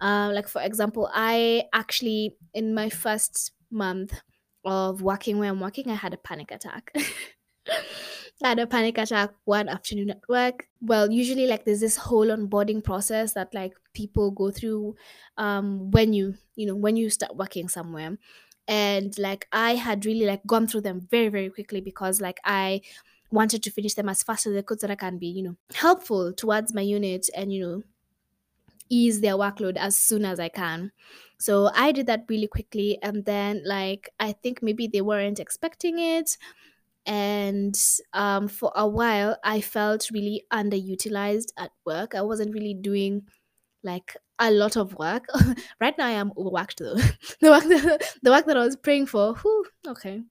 Uh, 0.00 0.30
like, 0.34 0.48
for 0.48 0.60
example, 0.60 1.08
I 1.12 1.64
actually, 1.72 2.36
in 2.52 2.74
my 2.74 2.90
first 2.90 3.52
month 3.70 4.20
of 4.64 5.02
working 5.02 5.38
where 5.38 5.50
I'm 5.50 5.60
working, 5.60 5.90
I 5.90 5.94
had 5.94 6.12
a 6.14 6.18
panic 6.18 6.50
attack. 6.50 6.92
I 8.42 8.48
had 8.48 8.58
a 8.58 8.66
panic 8.66 8.98
attack 8.98 9.30
one 9.44 9.68
afternoon 9.68 10.10
at 10.10 10.20
work. 10.28 10.68
Well, 10.80 11.10
usually 11.10 11.46
like 11.46 11.64
there's 11.64 11.80
this 11.80 11.96
whole 11.96 12.26
onboarding 12.26 12.84
process 12.84 13.32
that 13.34 13.54
like 13.54 13.72
people 13.94 14.30
go 14.30 14.50
through 14.50 14.94
um 15.38 15.90
when 15.90 16.12
you 16.12 16.34
you 16.54 16.66
know 16.66 16.76
when 16.76 16.96
you 16.96 17.08
start 17.10 17.36
working 17.36 17.68
somewhere 17.68 18.18
and 18.68 19.18
like 19.18 19.46
i 19.52 19.74
had 19.74 20.04
really 20.06 20.26
like 20.26 20.44
gone 20.46 20.66
through 20.66 20.80
them 20.80 21.06
very 21.10 21.28
very 21.28 21.50
quickly 21.50 21.80
because 21.80 22.20
like 22.20 22.40
i 22.44 22.80
wanted 23.30 23.62
to 23.62 23.70
finish 23.70 23.94
them 23.94 24.08
as 24.08 24.22
fast 24.22 24.46
as 24.46 24.56
i 24.56 24.62
could 24.62 24.80
so 24.80 24.86
that 24.86 24.92
i 24.92 24.96
can 24.96 25.18
be 25.18 25.26
you 25.26 25.42
know 25.42 25.56
helpful 25.74 26.32
towards 26.32 26.74
my 26.74 26.80
unit 26.82 27.28
and 27.36 27.52
you 27.52 27.60
know 27.66 27.82
ease 28.88 29.20
their 29.20 29.34
workload 29.34 29.76
as 29.76 29.96
soon 29.96 30.24
as 30.24 30.38
i 30.38 30.48
can. 30.48 30.92
So 31.38 31.70
i 31.74 31.92
did 31.92 32.06
that 32.06 32.24
really 32.28 32.46
quickly 32.46 32.98
and 33.02 33.24
then 33.24 33.62
like 33.64 34.10
i 34.20 34.32
think 34.32 34.62
maybe 34.62 34.86
they 34.86 35.00
weren't 35.02 35.40
expecting 35.40 35.98
it. 35.98 36.36
And 37.06 37.76
um, 38.14 38.48
for 38.48 38.72
a 38.76 38.88
while 38.88 39.38
i 39.44 39.60
felt 39.60 40.10
really 40.10 40.44
underutilized 40.52 41.52
at 41.58 41.72
work. 41.86 42.14
I 42.14 42.22
wasn't 42.22 42.54
really 42.54 42.74
doing 42.74 43.28
like 43.82 44.16
a 44.38 44.50
lot 44.50 44.76
of 44.76 44.94
work. 44.94 45.26
right 45.80 45.96
now 45.98 46.06
I 46.06 46.12
am 46.12 46.32
overworked 46.36 46.78
though. 46.78 46.94
the 47.40 47.50
work 47.50 47.64
that, 47.64 48.14
the 48.22 48.30
work 48.30 48.46
that 48.46 48.56
I 48.56 48.64
was 48.64 48.76
praying 48.76 49.06
for. 49.06 49.34
Whew, 49.34 49.66
okay. 49.88 50.22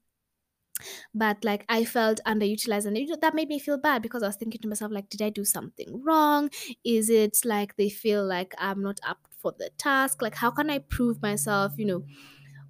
But 1.13 1.43
like 1.43 1.65
I 1.69 1.85
felt 1.85 2.19
underutilized 2.25 2.85
and 2.85 3.21
that 3.21 3.33
made 3.35 3.47
me 3.47 3.59
feel 3.59 3.77
bad 3.77 4.01
because 4.01 4.23
I 4.23 4.27
was 4.27 4.35
thinking 4.35 4.61
to 4.61 4.67
myself, 4.67 4.91
like, 4.91 5.09
did 5.09 5.21
I 5.21 5.29
do 5.29 5.45
something 5.45 6.03
wrong? 6.03 6.49
Is 6.83 7.09
it 7.09 7.39
like 7.45 7.75
they 7.77 7.89
feel 7.89 8.25
like 8.25 8.53
I'm 8.57 8.81
not 8.81 8.99
up 9.07 9.27
for 9.37 9.53
the 9.57 9.69
task? 9.77 10.21
Like 10.21 10.35
how 10.35 10.51
can 10.51 10.69
I 10.69 10.79
prove 10.79 11.21
myself, 11.21 11.73
you 11.77 11.85
know, 11.85 12.03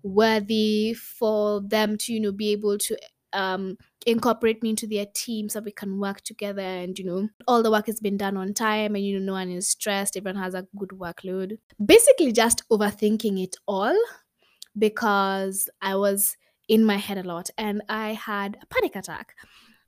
worthy 0.03 0.93
for 0.93 1.61
them 1.61 1.97
to, 1.97 2.13
you 2.13 2.19
know, 2.19 2.31
be 2.31 2.51
able 2.51 2.77
to 2.77 2.97
um 3.33 3.77
incorporate 4.05 4.61
me 4.61 4.69
into 4.69 4.85
their 4.85 5.05
team 5.07 5.49
so 5.49 5.59
we 5.59 5.71
can 5.71 5.99
work 5.99 6.21
together 6.21 6.61
and 6.61 6.99
you 6.99 7.05
know 7.05 7.27
all 7.47 7.63
the 7.63 7.71
work 7.71 7.87
has 7.87 7.99
been 7.99 8.17
done 8.17 8.37
on 8.37 8.53
time 8.53 8.93
and 8.95 9.03
you 9.03 9.19
know 9.19 9.25
no 9.25 9.33
one 9.33 9.49
is 9.49 9.69
stressed 9.69 10.15
everyone 10.15 10.41
has 10.41 10.53
a 10.53 10.67
good 10.77 10.89
workload. 10.89 11.57
Basically 11.83 12.31
just 12.31 12.63
overthinking 12.69 13.41
it 13.43 13.55
all 13.67 13.97
because 14.77 15.69
i 15.81 15.95
was 15.95 16.37
in 16.67 16.83
my 16.85 16.97
head 16.97 17.17
a 17.17 17.23
lot 17.23 17.49
and 17.57 17.81
i 17.89 18.13
had 18.13 18.57
a 18.61 18.65
panic 18.67 18.95
attack 18.95 19.35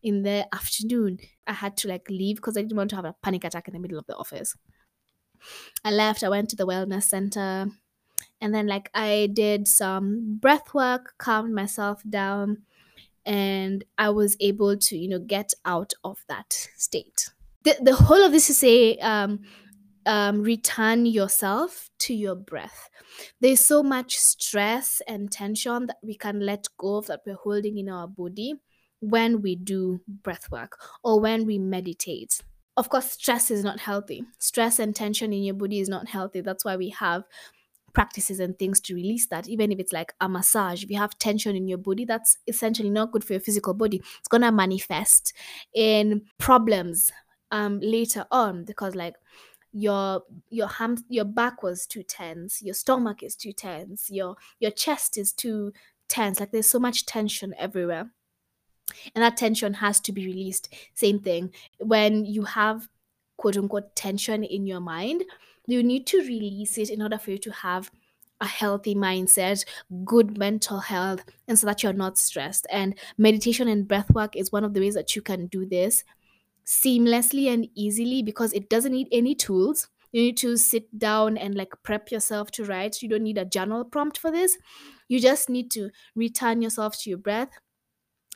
in 0.04 0.22
the 0.22 0.48
afternoon. 0.54 1.18
I 1.48 1.54
had 1.54 1.76
to 1.78 1.88
like 1.88 2.10
leave 2.10 2.38
because 2.38 2.58
i 2.58 2.62
didn't 2.62 2.78
want 2.78 2.90
to 2.92 2.96
have 2.96 3.06
a 3.06 3.16
panic 3.22 3.44
attack 3.44 3.68
in 3.68 3.74
the 3.74 3.80
middle 3.80 4.00
of 4.00 4.06
the 4.08 4.16
office. 4.16 4.56
I 5.84 5.92
left 5.92 6.24
i 6.24 6.30
went 6.30 6.50
to 6.50 6.56
the 6.56 6.68
wellness 6.68 7.04
center 7.04 7.68
and 8.42 8.54
then 8.54 8.68
like 8.68 8.90
i 8.94 9.30
did 9.34 9.68
some 9.68 10.38
breath 10.40 10.74
work 10.74 11.14
calmed 11.18 11.54
myself 11.54 12.02
down 12.10 12.64
and 13.28 13.84
I 13.98 14.10
was 14.10 14.38
able 14.40 14.78
to, 14.78 14.98
you 14.98 15.10
know, 15.10 15.20
get 15.20 15.54
out 15.66 15.94
of 16.04 16.24
that 16.30 16.70
state. 16.78 17.30
The, 17.64 17.76
the 17.82 17.96
whole 17.96 18.24
of 18.24 18.32
this 18.32 18.50
is 18.50 18.58
say, 18.58 18.98
um, 19.00 19.42
um, 20.06 20.42
return 20.42 21.06
yourself 21.06 21.90
to 22.00 22.14
your 22.14 22.36
breath. 22.36 22.90
There's 23.42 23.60
so 23.60 23.84
much 23.84 24.18
stress 24.18 25.02
and 25.08 25.30
tension 25.30 25.88
that 25.88 25.98
we 26.02 26.16
can 26.16 26.40
let 26.40 26.68
go 26.78 26.96
of 26.96 27.08
that 27.08 27.22
we're 27.26 27.36
holding 27.36 27.78
in 27.78 27.90
our 27.90 28.08
body 28.08 28.54
when 29.02 29.42
we 29.42 29.58
do 29.58 30.00
breath 30.08 30.50
work 30.50 30.80
or 31.04 31.20
when 31.20 31.46
we 31.46 31.60
meditate. 31.60 32.42
Of 32.78 32.90
course, 32.90 33.12
stress 33.12 33.52
is 33.52 33.64
not 33.64 33.82
healthy. 33.82 34.24
Stress 34.40 34.80
and 34.80 34.96
tension 34.96 35.34
in 35.34 35.44
your 35.44 35.56
body 35.56 35.80
is 35.80 35.90
not 35.90 36.08
healthy. 36.08 36.42
That's 36.42 36.64
why 36.64 36.78
we 36.78 36.90
have 36.92 37.24
practices 37.98 38.40
and 38.40 38.58
things 38.60 38.80
to 38.80 38.94
release 38.94 39.26
that 39.28 39.50
even 39.50 39.72
if 39.72 39.80
it's 39.80 39.92
like 39.92 40.14
a 40.22 40.30
massage. 40.30 40.84
If 40.84 40.92
you 40.92 40.98
have 40.98 41.18
tension 41.18 41.56
in 41.56 41.68
your 41.68 41.80
body 41.80 42.06
that's 42.06 42.38
essentially 42.46 42.92
not 42.92 43.12
good 43.12 43.24
for 43.24 43.34
your 43.34 43.40
physical 43.40 43.74
body. 43.74 43.98
It's 44.20 44.28
going 44.28 44.44
to 44.44 44.52
manifest 44.52 45.34
in 45.74 46.22
problems 46.38 47.12
um 47.50 47.80
later 47.80 48.26
on 48.30 48.66
because 48.66 48.94
like 48.94 49.16
your 49.72 50.22
your 50.50 50.68
ham 50.68 50.98
your 51.10 51.26
back 51.26 51.64
was 51.64 51.88
too 51.88 52.04
tense 52.04 52.62
your 52.62 52.74
stomach 52.74 53.24
is 53.24 53.36
too 53.36 53.54
tense 53.54 54.10
your 54.10 54.36
your 54.60 54.72
chest 54.72 55.18
is 55.18 55.34
too 55.34 55.72
tense. 56.08 56.40
Like 56.40 56.52
there's 56.52 56.70
so 56.70 56.80
much 56.80 57.08
tension 57.08 57.56
everywhere. 57.58 58.12
And 59.16 59.24
that 59.24 59.38
tension 59.38 59.74
has 59.76 60.00
to 60.02 60.12
be 60.12 60.26
released. 60.26 60.74
Same 60.94 61.20
thing. 61.20 61.52
When 61.80 62.26
you 62.26 62.44
have 62.44 62.88
quote 63.38 63.58
unquote 63.58 63.96
tension 63.96 64.44
in 64.44 64.68
your 64.68 64.82
mind 64.82 65.24
you 65.68 65.84
need 65.84 66.08
to 66.08 66.20
release 66.20 66.78
it 66.78 66.90
in 66.90 67.02
order 67.02 67.18
for 67.18 67.32
you 67.32 67.38
to 67.40 67.52
have 67.52 67.92
a 68.40 68.48
healthy 68.48 68.96
mindset, 68.96 69.66
good 70.06 70.38
mental 70.38 70.80
health, 70.80 71.26
and 71.48 71.58
so 71.58 71.66
that 71.68 71.84
you're 71.84 71.94
not 71.94 72.18
stressed. 72.18 72.68
And 72.72 72.98
meditation 73.18 73.68
and 73.68 73.88
breath 73.88 74.12
work 74.12 74.36
is 74.36 74.52
one 74.52 74.64
of 74.64 74.74
the 74.74 74.80
ways 74.80 74.96
that 74.96 75.16
you 75.16 75.22
can 75.22 75.48
do 75.48 75.66
this 75.66 76.04
seamlessly 76.66 77.52
and 77.52 77.68
easily 77.76 78.22
because 78.22 78.54
it 78.54 78.70
doesn't 78.70 78.92
need 78.92 79.08
any 79.12 79.36
tools. 79.36 79.88
You 80.12 80.22
need 80.24 80.38
to 80.38 80.58
sit 80.58 80.98
down 80.98 81.38
and 81.38 81.56
like 81.56 81.74
prep 81.84 82.12
yourself 82.12 82.52
to 82.52 82.66
write. 82.66 83.02
You 83.02 83.10
don't 83.10 83.24
need 83.24 83.38
a 83.38 83.46
journal 83.46 83.86
prompt 83.86 84.18
for 84.18 84.32
this. 84.32 84.58
You 85.08 85.20
just 85.20 85.50
need 85.50 85.72
to 85.72 85.90
return 86.16 86.62
yourself 86.62 86.98
to 87.02 87.10
your 87.10 87.20
breath 87.20 87.52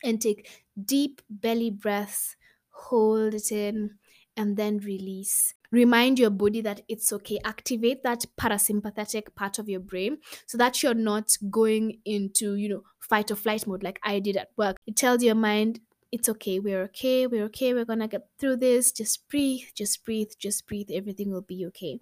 and 0.03 0.21
take 0.21 0.63
deep 0.85 1.21
belly 1.29 1.69
breaths, 1.69 2.35
hold 2.69 3.33
it 3.33 3.51
in, 3.51 3.99
and 4.37 4.57
then 4.57 4.77
release 4.79 5.53
remind 5.71 6.19
your 6.19 6.29
body 6.29 6.61
that 6.61 6.81
it's 6.87 7.11
okay. 7.13 7.39
Activate 7.43 8.03
that 8.03 8.25
parasympathetic 8.39 9.33
part 9.35 9.59
of 9.59 9.69
your 9.69 9.79
brain 9.79 10.17
so 10.45 10.57
that 10.57 10.83
you're 10.83 10.93
not 10.93 11.31
going 11.49 11.99
into 12.05 12.55
you 12.55 12.69
know 12.69 12.83
fight 12.99 13.31
or 13.31 13.35
flight 13.35 13.67
mode 13.67 13.83
like 13.83 13.99
i 14.03 14.19
did 14.19 14.37
at 14.37 14.49
work. 14.57 14.77
It 14.85 14.95
tells 14.95 15.23
your 15.23 15.35
mind 15.35 15.79
it's 16.11 16.27
okay. 16.27 16.59
We're 16.59 16.83
okay. 16.83 17.25
We're 17.25 17.45
okay. 17.45 17.73
We're 17.73 17.85
gonna 17.85 18.07
get 18.07 18.27
through 18.37 18.57
this. 18.57 18.91
Just 18.91 19.29
breathe. 19.29 19.61
Just 19.73 20.03
breathe. 20.03 20.31
Just 20.37 20.67
breathe. 20.67 20.89
Everything 20.91 21.31
will 21.31 21.41
be 21.41 21.65
okay. 21.67 22.01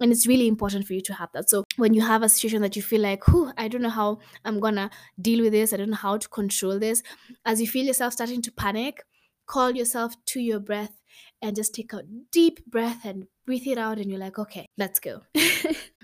And 0.00 0.10
it's 0.10 0.26
really 0.26 0.48
important 0.48 0.86
for 0.86 0.94
you 0.94 1.02
to 1.02 1.14
have 1.14 1.28
that. 1.34 1.50
So 1.50 1.64
when 1.76 1.92
you 1.92 2.00
have 2.00 2.22
a 2.22 2.30
situation 2.30 2.62
that 2.62 2.76
you 2.76 2.82
feel 2.82 3.02
like 3.02 3.28
whew 3.28 3.52
i 3.58 3.68
don't 3.68 3.82
know 3.82 3.90
how 3.90 4.18
i'm 4.44 4.58
gonna 4.60 4.90
deal 5.20 5.42
with 5.42 5.52
this. 5.52 5.72
I 5.72 5.76
don't 5.76 5.90
know 5.90 5.96
how 5.96 6.16
to 6.16 6.28
control 6.28 6.78
this 6.78 7.02
as 7.44 7.60
you 7.60 7.66
feel 7.66 7.84
yourself 7.84 8.14
starting 8.14 8.42
to 8.42 8.52
panic 8.52 9.04
call 9.46 9.72
yourself 9.72 10.14
to 10.26 10.40
your 10.40 10.60
breath 10.60 10.96
and 11.42 11.56
just 11.56 11.74
take 11.74 11.92
a 11.92 12.02
deep 12.30 12.64
breath 12.66 13.04
and 13.04 13.26
breathe 13.44 13.66
it 13.66 13.78
out 13.78 13.98
and 13.98 14.08
you're 14.10 14.20
like 14.20 14.38
okay 14.38 14.66
let's 14.78 15.00
go. 15.00 15.22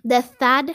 The 0.04 0.22
third 0.22 0.70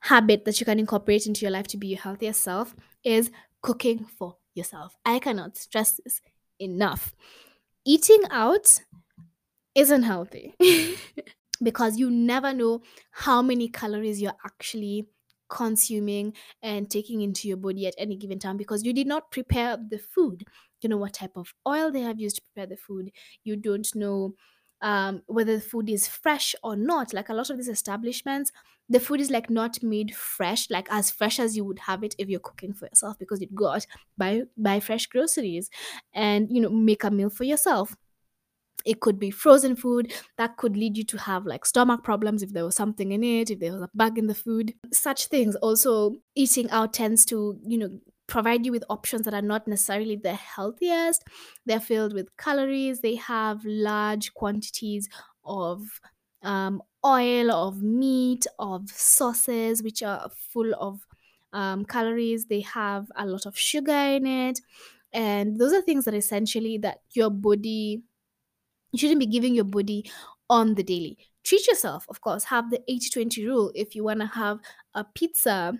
habit 0.00 0.44
that 0.44 0.60
you 0.60 0.66
can 0.66 0.78
incorporate 0.78 1.26
into 1.26 1.42
your 1.42 1.50
life 1.50 1.66
to 1.68 1.76
be 1.76 1.88
your 1.88 2.00
healthiest 2.00 2.42
self 2.42 2.74
is 3.04 3.30
cooking 3.62 4.04
for 4.04 4.36
yourself. 4.54 4.94
I 5.04 5.18
cannot 5.18 5.56
stress 5.56 6.00
this 6.02 6.20
enough. 6.58 7.14
Eating 7.86 8.22
out 8.30 8.82
isn't 9.74 10.02
healthy 10.02 10.54
because 11.62 11.96
you 11.96 12.10
never 12.10 12.52
know 12.52 12.82
how 13.12 13.40
many 13.40 13.68
calories 13.68 14.20
you're 14.20 14.36
actually 14.44 15.08
consuming 15.48 16.32
and 16.62 16.90
taking 16.90 17.20
into 17.20 17.48
your 17.48 17.56
body 17.56 17.86
at 17.86 17.94
any 17.98 18.16
given 18.16 18.38
time 18.38 18.56
because 18.56 18.82
you 18.82 18.92
did 18.92 19.06
not 19.06 19.30
prepare 19.30 19.76
the 19.76 19.98
food 19.98 20.44
you 20.80 20.88
know 20.88 20.96
what 20.98 21.14
type 21.14 21.36
of 21.36 21.54
oil 21.66 21.90
they 21.90 22.00
have 22.02 22.20
used 22.20 22.36
to 22.36 22.42
prepare 22.42 22.66
the 22.66 22.76
food. 22.76 23.10
You 23.44 23.56
don't 23.56 23.88
know 23.94 24.34
um, 24.82 25.22
whether 25.26 25.54
the 25.56 25.60
food 25.62 25.88
is 25.88 26.06
fresh 26.08 26.54
or 26.62 26.76
not. 26.76 27.12
Like 27.12 27.28
a 27.28 27.34
lot 27.34 27.50
of 27.50 27.56
these 27.56 27.68
establishments 27.68 28.52
the 28.88 29.00
food 29.00 29.20
is 29.20 29.30
like 29.30 29.48
not 29.48 29.82
made 29.82 30.14
fresh 30.14 30.68
like 30.68 30.86
as 30.90 31.10
fresh 31.10 31.38
as 31.38 31.56
you 31.56 31.64
would 31.64 31.78
have 31.80 32.04
it 32.04 32.14
if 32.18 32.28
you're 32.28 32.40
cooking 32.40 32.72
for 32.74 32.86
yourself 32.86 33.18
because 33.18 33.40
you'd 33.40 33.54
go 33.54 33.68
out 33.68 33.86
buy 34.18 34.42
buy 34.56 34.78
fresh 34.78 35.06
groceries 35.06 35.70
and 36.12 36.48
you 36.50 36.60
know 36.60 36.68
make 36.68 37.04
a 37.04 37.10
meal 37.10 37.30
for 37.30 37.44
yourself. 37.44 37.96
It 38.84 39.00
could 39.00 39.18
be 39.18 39.30
frozen 39.30 39.76
food 39.76 40.12
that 40.36 40.58
could 40.58 40.76
lead 40.76 40.98
you 40.98 41.04
to 41.04 41.18
have 41.18 41.46
like 41.46 41.64
stomach 41.64 42.04
problems 42.04 42.42
if 42.42 42.52
there 42.52 42.64
was 42.66 42.74
something 42.74 43.12
in 43.12 43.24
it 43.24 43.50
if 43.50 43.58
there 43.60 43.72
was 43.72 43.82
a 43.82 43.90
bug 43.94 44.18
in 44.18 44.26
the 44.26 44.34
food. 44.34 44.74
Such 44.92 45.26
things. 45.28 45.56
Also 45.56 46.16
eating 46.34 46.70
out 46.70 46.92
tends 46.92 47.24
to 47.26 47.58
you 47.66 47.78
know 47.78 48.00
provide 48.26 48.64
you 48.64 48.72
with 48.72 48.84
options 48.88 49.22
that 49.22 49.34
are 49.34 49.42
not 49.42 49.66
necessarily 49.68 50.16
the 50.16 50.34
healthiest. 50.34 51.24
They're 51.66 51.80
filled 51.80 52.14
with 52.14 52.36
calories, 52.36 53.00
they 53.00 53.16
have 53.16 53.64
large 53.64 54.34
quantities 54.34 55.08
of 55.44 56.00
um, 56.42 56.82
oil, 57.04 57.50
of 57.50 57.82
meat, 57.82 58.46
of 58.58 58.90
sauces, 58.90 59.82
which 59.82 60.02
are 60.02 60.30
full 60.52 60.74
of 60.74 61.06
um, 61.52 61.84
calories. 61.84 62.46
They 62.46 62.60
have 62.60 63.06
a 63.16 63.26
lot 63.26 63.46
of 63.46 63.58
sugar 63.58 63.92
in 63.92 64.26
it. 64.26 64.60
And 65.12 65.58
those 65.58 65.72
are 65.72 65.82
things 65.82 66.04
that 66.04 66.14
essentially 66.14 66.78
that 66.78 66.98
your 67.12 67.30
body, 67.30 68.02
you 68.92 68.98
shouldn't 68.98 69.20
be 69.20 69.26
giving 69.26 69.54
your 69.54 69.64
body 69.64 70.10
on 70.50 70.74
the 70.74 70.82
daily. 70.82 71.18
Treat 71.44 71.66
yourself, 71.66 72.06
of 72.08 72.20
course. 72.20 72.44
Have 72.44 72.70
the 72.70 72.82
80 72.88 73.10
20 73.10 73.46
rule. 73.46 73.70
If 73.74 73.94
you 73.94 74.04
want 74.04 74.20
to 74.20 74.26
have 74.26 74.60
a 74.94 75.04
pizza, 75.04 75.74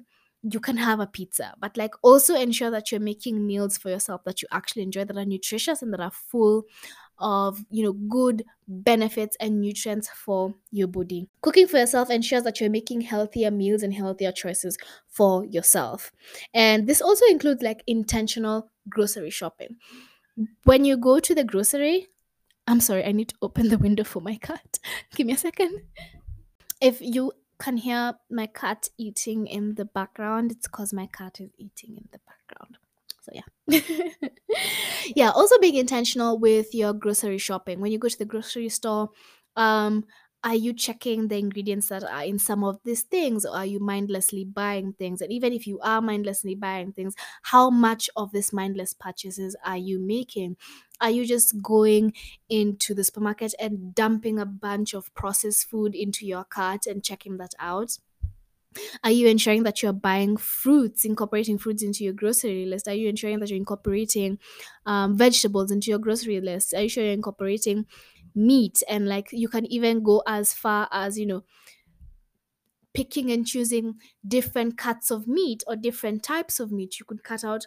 you 0.50 0.60
can 0.60 0.76
have 0.76 1.00
a 1.00 1.06
pizza, 1.06 1.54
but 1.58 1.76
like 1.76 1.94
also 2.02 2.34
ensure 2.34 2.70
that 2.70 2.90
you're 2.92 3.00
making 3.00 3.46
meals 3.46 3.78
for 3.78 3.88
yourself 3.88 4.22
that 4.24 4.42
you 4.42 4.48
actually 4.52 4.82
enjoy, 4.82 5.04
that 5.04 5.16
are 5.16 5.24
nutritious 5.24 5.80
and 5.82 5.92
that 5.92 6.00
are 6.00 6.10
full 6.10 6.64
of 7.20 7.64
you 7.70 7.84
know 7.84 7.92
good 7.92 8.44
benefits 8.66 9.36
and 9.40 9.60
nutrients 9.60 10.08
for 10.08 10.54
your 10.70 10.88
body. 10.88 11.28
Cooking 11.42 11.66
for 11.68 11.78
yourself 11.78 12.10
ensures 12.10 12.42
that 12.42 12.60
you're 12.60 12.70
making 12.70 13.02
healthier 13.02 13.50
meals 13.50 13.82
and 13.82 13.94
healthier 13.94 14.32
choices 14.32 14.76
for 15.08 15.44
yourself. 15.46 16.12
And 16.52 16.86
this 16.86 17.00
also 17.00 17.24
includes 17.26 17.62
like 17.62 17.82
intentional 17.86 18.70
grocery 18.88 19.30
shopping. 19.30 19.76
When 20.64 20.84
you 20.84 20.96
go 20.96 21.20
to 21.20 21.34
the 21.34 21.44
grocery 21.44 22.08
i'm 22.66 22.80
sorry 22.80 23.04
i 23.04 23.12
need 23.12 23.28
to 23.28 23.34
open 23.42 23.68
the 23.68 23.78
window 23.78 24.04
for 24.04 24.20
my 24.20 24.36
cat. 24.36 24.78
Give 25.16 25.26
me 25.26 25.34
a 25.34 25.38
second. 25.38 25.82
If 26.80 27.00
you 27.00 27.32
can 27.58 27.76
hear 27.76 28.14
my 28.30 28.46
cat 28.46 28.88
eating 28.98 29.46
in 29.46 29.74
the 29.74 29.84
background, 29.84 30.52
it's 30.52 30.66
because 30.66 30.92
my 30.92 31.06
cat 31.06 31.40
is 31.40 31.50
eating 31.58 31.96
in 31.96 32.08
the 32.12 32.20
background. 32.26 32.78
So 33.22 33.32
yeah. 33.32 33.80
yeah, 35.16 35.30
also 35.30 35.58
being 35.58 35.76
intentional 35.76 36.38
with 36.38 36.74
your 36.74 36.92
grocery 36.92 37.38
shopping. 37.38 37.80
When 37.80 37.92
you 37.92 37.98
go 37.98 38.08
to 38.08 38.18
the 38.18 38.24
grocery 38.24 38.68
store, 38.68 39.10
um 39.56 40.04
are 40.44 40.54
you 40.54 40.72
checking 40.74 41.28
the 41.28 41.38
ingredients 41.38 41.88
that 41.88 42.04
are 42.04 42.22
in 42.22 42.38
some 42.38 42.62
of 42.62 42.78
these 42.84 43.02
things 43.02 43.46
or 43.46 43.56
are 43.56 43.66
you 43.66 43.80
mindlessly 43.80 44.44
buying 44.44 44.92
things 44.92 45.20
and 45.22 45.32
even 45.32 45.52
if 45.52 45.66
you 45.66 45.80
are 45.80 46.02
mindlessly 46.02 46.54
buying 46.54 46.92
things 46.92 47.14
how 47.44 47.70
much 47.70 48.10
of 48.16 48.30
this 48.32 48.52
mindless 48.52 48.92
purchases 48.92 49.56
are 49.64 49.78
you 49.78 49.98
making 49.98 50.56
are 51.00 51.10
you 51.10 51.26
just 51.26 51.60
going 51.62 52.12
into 52.48 52.94
the 52.94 53.04
supermarket 53.04 53.54
and 53.58 53.94
dumping 53.94 54.38
a 54.38 54.46
bunch 54.46 54.94
of 54.94 55.12
processed 55.14 55.68
food 55.68 55.94
into 55.94 56.26
your 56.26 56.44
cart 56.44 56.86
and 56.86 57.02
checking 57.02 57.38
that 57.38 57.54
out 57.58 57.98
are 59.02 59.10
you 59.10 59.28
ensuring 59.28 59.62
that 59.64 59.82
you're 59.82 59.92
buying 59.92 60.36
fruits, 60.36 61.04
incorporating 61.04 61.58
fruits 61.58 61.82
into 61.82 62.04
your 62.04 62.12
grocery 62.12 62.66
list? 62.66 62.88
Are 62.88 62.94
you 62.94 63.08
ensuring 63.08 63.38
that 63.40 63.50
you're 63.50 63.56
incorporating 63.56 64.38
um, 64.86 65.16
vegetables 65.16 65.70
into 65.70 65.90
your 65.90 65.98
grocery 65.98 66.40
list? 66.40 66.74
Are 66.74 66.82
you 66.82 66.88
sure 66.88 67.04
you're 67.04 67.12
incorporating 67.12 67.86
meat? 68.34 68.82
And 68.88 69.08
like 69.08 69.28
you 69.32 69.48
can 69.48 69.66
even 69.66 70.02
go 70.02 70.22
as 70.26 70.52
far 70.52 70.88
as, 70.92 71.18
you 71.18 71.26
know, 71.26 71.44
picking 72.92 73.30
and 73.32 73.46
choosing 73.46 73.98
different 74.26 74.78
cuts 74.78 75.10
of 75.10 75.26
meat 75.26 75.64
or 75.66 75.74
different 75.74 76.22
types 76.22 76.60
of 76.60 76.70
meat. 76.70 76.98
You 77.00 77.04
could 77.06 77.24
cut 77.24 77.44
out 77.44 77.66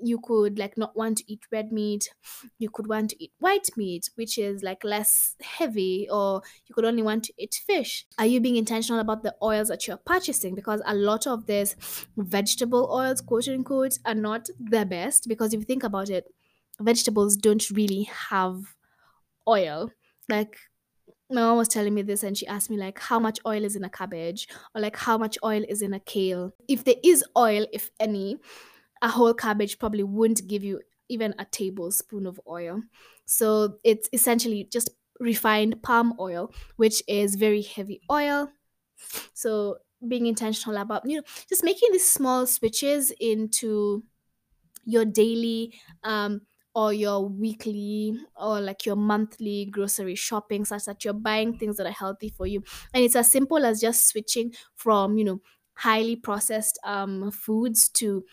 you 0.00 0.20
could 0.22 0.60
like 0.60 0.78
not 0.78 0.94
want 0.96 1.18
to 1.18 1.24
eat 1.26 1.40
red 1.50 1.72
meat 1.72 2.14
you 2.60 2.70
could 2.70 2.86
want 2.86 3.10
to 3.10 3.20
eat 3.20 3.32
white 3.40 3.68
meat 3.76 4.08
which 4.14 4.38
is 4.38 4.62
like 4.62 4.84
less 4.84 5.34
heavy 5.40 6.06
or 6.08 6.40
you 6.66 6.72
could 6.72 6.84
only 6.84 7.02
want 7.02 7.24
to 7.24 7.32
eat 7.36 7.60
fish 7.66 8.06
are 8.16 8.24
you 8.26 8.40
being 8.40 8.54
intentional 8.54 9.00
about 9.00 9.24
the 9.24 9.34
oils 9.42 9.66
that 9.66 9.88
you're 9.88 9.96
purchasing 9.96 10.54
because 10.54 10.80
a 10.86 10.94
lot 10.94 11.26
of 11.26 11.46
these 11.46 11.74
vegetable 12.16 12.88
oils 12.92 13.20
quote 13.20 13.48
unquote 13.48 13.98
are 14.04 14.14
not 14.14 14.48
the 14.60 14.86
best 14.86 15.26
because 15.26 15.52
if 15.52 15.58
you 15.58 15.66
think 15.66 15.82
about 15.82 16.08
it 16.08 16.32
vegetables 16.78 17.36
don't 17.36 17.68
really 17.70 18.04
have 18.04 18.76
oil 19.48 19.90
like 20.28 20.58
my 21.30 21.42
mom 21.42 21.58
was 21.58 21.68
telling 21.68 21.94
me 21.94 22.02
this 22.02 22.22
and 22.22 22.36
she 22.38 22.46
asked 22.46 22.70
me 22.70 22.76
like 22.76 22.98
how 22.98 23.18
much 23.18 23.38
oil 23.46 23.64
is 23.64 23.76
in 23.76 23.84
a 23.84 23.90
cabbage 23.90 24.48
or 24.74 24.80
like 24.80 24.96
how 24.96 25.18
much 25.18 25.38
oil 25.44 25.62
is 25.68 25.82
in 25.82 25.92
a 25.94 26.00
kale 26.00 26.52
if 26.68 26.84
there 26.84 26.96
is 27.04 27.24
oil 27.36 27.66
if 27.72 27.90
any 28.00 28.38
a 29.02 29.08
whole 29.08 29.34
cabbage 29.34 29.78
probably 29.78 30.02
wouldn't 30.02 30.46
give 30.46 30.64
you 30.64 30.80
even 31.08 31.34
a 31.38 31.44
tablespoon 31.44 32.26
of 32.26 32.40
oil. 32.48 32.82
So 33.26 33.78
it's 33.84 34.08
essentially 34.12 34.68
just 34.70 34.90
refined 35.20 35.82
palm 35.82 36.14
oil, 36.20 36.52
which 36.76 37.02
is 37.08 37.34
very 37.34 37.62
heavy 37.62 38.00
oil. 38.10 38.50
So 39.34 39.78
being 40.06 40.26
intentional 40.26 40.80
about, 40.80 41.08
you 41.08 41.18
know, 41.18 41.24
just 41.48 41.64
making 41.64 41.92
these 41.92 42.08
small 42.08 42.46
switches 42.46 43.10
into 43.20 44.04
your 44.84 45.04
daily 45.04 45.78
um 46.04 46.42
or 46.78 46.92
your 46.92 47.26
weekly 47.28 48.14
or 48.36 48.60
like 48.60 48.86
your 48.86 48.96
monthly 48.96 49.66
grocery 49.66 50.14
shopping 50.14 50.64
such 50.64 50.84
that 50.84 51.04
you're 51.04 51.14
buying 51.14 51.58
things 51.58 51.76
that 51.78 51.86
are 51.86 51.98
healthy 52.04 52.28
for 52.28 52.46
you. 52.46 52.62
And 52.94 53.02
it's 53.04 53.16
as 53.16 53.30
simple 53.30 53.64
as 53.64 53.80
just 53.80 54.08
switching 54.08 54.52
from 54.76 55.18
you 55.18 55.24
know 55.24 55.40
highly 55.74 56.16
processed 56.16 56.78
um 56.84 57.30
foods 57.30 57.88
to 57.88 58.24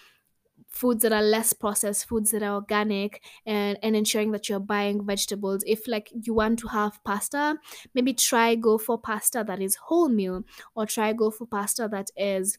foods 0.69 1.03
that 1.03 1.13
are 1.13 1.21
less 1.21 1.53
processed 1.53 2.07
foods 2.07 2.31
that 2.31 2.43
are 2.43 2.55
organic 2.55 3.23
and 3.45 3.77
and 3.81 3.95
ensuring 3.95 4.31
that 4.31 4.49
you're 4.49 4.59
buying 4.59 5.05
vegetables. 5.05 5.63
If 5.65 5.87
like 5.87 6.11
you 6.13 6.33
want 6.33 6.59
to 6.59 6.67
have 6.67 7.03
pasta 7.03 7.57
maybe 7.93 8.13
try 8.13 8.55
go 8.55 8.77
for 8.77 8.97
pasta 8.99 9.43
that 9.47 9.61
is 9.61 9.77
wholemeal 9.89 10.43
or 10.75 10.85
try 10.85 11.13
go 11.13 11.31
for 11.31 11.47
pasta 11.47 11.87
that 11.91 12.07
is 12.17 12.57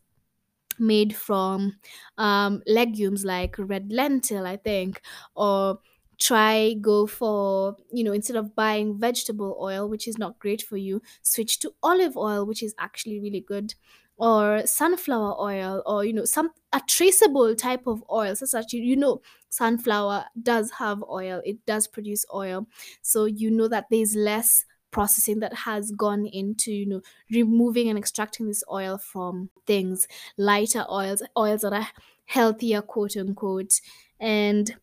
made 0.78 1.14
from 1.16 1.76
um, 2.18 2.62
legumes 2.66 3.24
like 3.24 3.54
red 3.58 3.92
lentil 3.92 4.46
i 4.46 4.56
think 4.56 5.00
or 5.34 5.78
try 6.18 6.74
go 6.80 7.06
for 7.06 7.76
you 7.92 8.02
know 8.02 8.12
instead 8.12 8.36
of 8.36 8.54
buying 8.54 8.98
vegetable 8.98 9.56
oil 9.60 9.88
which 9.88 10.08
is 10.08 10.16
not 10.16 10.38
great 10.38 10.62
for 10.62 10.76
you 10.78 11.02
switch 11.22 11.58
to 11.58 11.72
olive 11.82 12.16
oil 12.16 12.46
which 12.46 12.62
is 12.62 12.74
actually 12.78 13.20
really 13.20 13.40
good 13.40 13.74
or 14.18 14.66
sunflower 14.66 15.38
oil 15.38 15.82
or 15.84 16.02
you 16.04 16.12
know 16.12 16.24
some 16.24 16.50
a 16.72 16.80
traceable 16.88 17.54
type 17.54 17.86
of 17.86 18.02
oil 18.10 18.34
such 18.34 18.50
that 18.52 18.72
you, 18.72 18.80
you 18.82 18.96
know 18.96 19.20
sunflower 19.50 20.24
does 20.42 20.70
have 20.72 21.02
oil 21.04 21.42
it 21.44 21.64
does 21.66 21.86
produce 21.86 22.24
oil. 22.34 22.66
So 23.02 23.26
you 23.26 23.50
know 23.50 23.68
that 23.68 23.86
there's 23.90 24.16
less 24.16 24.64
processing 24.90 25.40
that 25.40 25.52
has 25.54 25.90
gone 25.92 26.26
into 26.26 26.72
you 26.72 26.86
know 26.86 27.00
removing 27.30 27.88
and 27.88 27.98
extracting 27.98 28.46
this 28.46 28.64
oil 28.70 28.98
from 28.98 29.50
things 29.66 30.06
lighter 30.38 30.84
oils 30.90 31.22
oils 31.36 31.62
that 31.62 31.72
are 31.72 31.88
healthier 32.26 32.82
quote 32.82 33.16
unquote 33.16 33.80
and 34.20 34.76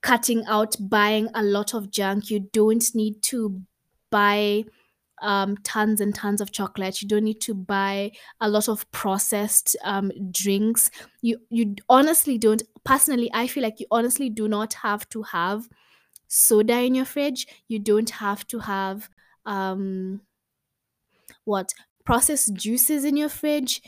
cutting 0.00 0.44
out 0.46 0.76
buying 0.80 1.28
a 1.34 1.42
lot 1.42 1.74
of 1.74 1.90
junk 1.90 2.30
you 2.30 2.40
don't 2.40 2.94
need 2.94 3.22
to 3.22 3.62
buy 4.10 4.64
um, 5.22 5.56
tons 5.58 6.00
and 6.00 6.14
tons 6.14 6.40
of 6.42 6.52
chocolate. 6.52 7.00
You 7.02 7.08
don't 7.08 7.24
need 7.24 7.40
to 7.42 7.54
buy 7.54 8.12
a 8.40 8.48
lot 8.50 8.68
of 8.68 8.90
processed 8.92 9.76
um, 9.82 10.12
drinks. 10.30 10.90
You 11.22 11.40
you 11.50 11.76
honestly 11.88 12.38
don't. 12.38 12.62
Personally, 12.84 13.30
I 13.34 13.48
feel 13.48 13.62
like 13.62 13.80
you 13.80 13.86
honestly 13.90 14.30
do 14.30 14.48
not 14.48 14.74
have 14.74 15.08
to 15.10 15.22
have 15.22 15.68
soda 16.28 16.80
in 16.82 16.94
your 16.94 17.04
fridge. 17.04 17.46
You 17.68 17.78
don't 17.78 18.10
have 18.10 18.46
to 18.48 18.60
have 18.60 19.08
um, 19.46 20.20
what 21.44 21.72
processed 22.04 22.54
juices 22.54 23.04
in 23.04 23.16
your 23.16 23.28
fridge? 23.28 23.82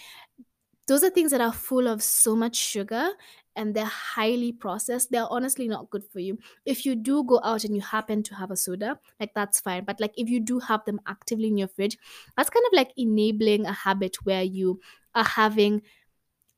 Those 0.87 1.03
are 1.03 1.11
things 1.11 1.33
that 1.33 1.40
are 1.40 1.53
full 1.53 1.88
of 1.88 2.03
so 2.03 2.37
much 2.37 2.57
sugar 2.57 3.11
and 3.57 3.75
they're 3.75 3.85
highly 3.87 4.53
processed. 4.53 5.11
They're 5.11 5.27
honestly 5.31 5.66
not 5.66 5.90
good 5.90 6.05
for 6.05 6.21
you. 6.21 6.38
If 6.64 6.87
you 6.87 6.95
do 6.95 7.25
go 7.25 7.40
out 7.42 7.64
and 7.64 7.75
you 7.75 7.83
happen 7.83 8.23
to 8.25 8.35
have 8.37 8.51
a 8.51 8.57
soda 8.57 8.99
like 9.19 9.33
that's 9.35 9.61
fine. 9.61 9.85
But 9.85 10.01
like 10.01 10.12
if 10.16 10.29
you 10.29 10.40
do 10.40 10.61
have 10.61 10.85
them 10.85 11.01
actively 11.07 11.49
in 11.49 11.59
your 11.59 11.69
fridge 11.69 11.99
that's 12.37 12.51
kind 12.51 12.64
of 12.66 12.73
like 12.77 12.92
enabling 12.97 13.66
a 13.66 13.73
habit 13.73 14.16
where 14.25 14.42
you 14.45 14.81
are 15.14 15.25
having 15.25 15.83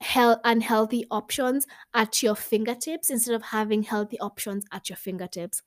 health 0.00 0.40
unhealthy 0.44 1.06
options 1.10 1.66
at 1.94 2.22
your 2.22 2.34
fingertips 2.36 3.10
instead 3.10 3.34
of 3.34 3.42
having 3.42 3.82
healthy 3.84 4.18
options 4.20 4.64
at 4.72 4.88
your 4.90 4.96
fingertips 4.96 5.62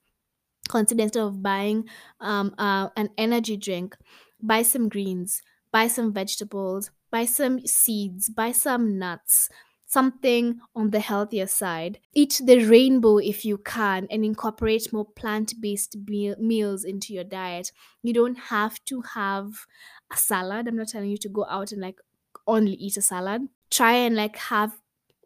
consider 0.71 1.03
instead 1.03 1.23
of 1.23 1.43
buying 1.43 1.87
um, 2.19 2.53
uh, 2.57 2.89
an 2.95 3.09
energy 3.17 3.57
drink 3.57 3.95
buy 4.41 4.61
some 4.61 4.89
greens 4.89 5.41
buy 5.71 5.87
some 5.87 6.13
vegetables 6.13 6.89
buy 7.11 7.25
some 7.25 7.65
seeds 7.65 8.29
buy 8.29 8.51
some 8.51 8.97
nuts 8.97 9.49
something 9.85 10.57
on 10.73 10.91
the 10.91 11.01
healthier 11.01 11.45
side. 11.45 11.99
Eat 12.13 12.39
the 12.45 12.63
rainbow 12.63 13.17
if 13.17 13.43
you 13.43 13.57
can 13.57 14.07
and 14.09 14.23
incorporate 14.23 14.93
more 14.93 15.03
plant-based 15.03 15.97
meal- 16.07 16.37
meals 16.39 16.85
into 16.85 17.13
your 17.13 17.25
diet. 17.25 17.73
You 18.01 18.13
don't 18.13 18.37
have 18.37 18.81
to 18.85 19.01
have 19.01 19.65
a 20.09 20.15
salad. 20.15 20.69
I'm 20.69 20.77
not 20.77 20.87
telling 20.87 21.09
you 21.09 21.17
to 21.17 21.27
go 21.27 21.45
out 21.49 21.73
and 21.73 21.81
like 21.81 21.99
only 22.47 22.71
eat 22.75 22.95
a 22.95 23.01
salad. 23.01 23.41
Try 23.69 23.93
and 23.95 24.15
like 24.15 24.37
have 24.37 24.79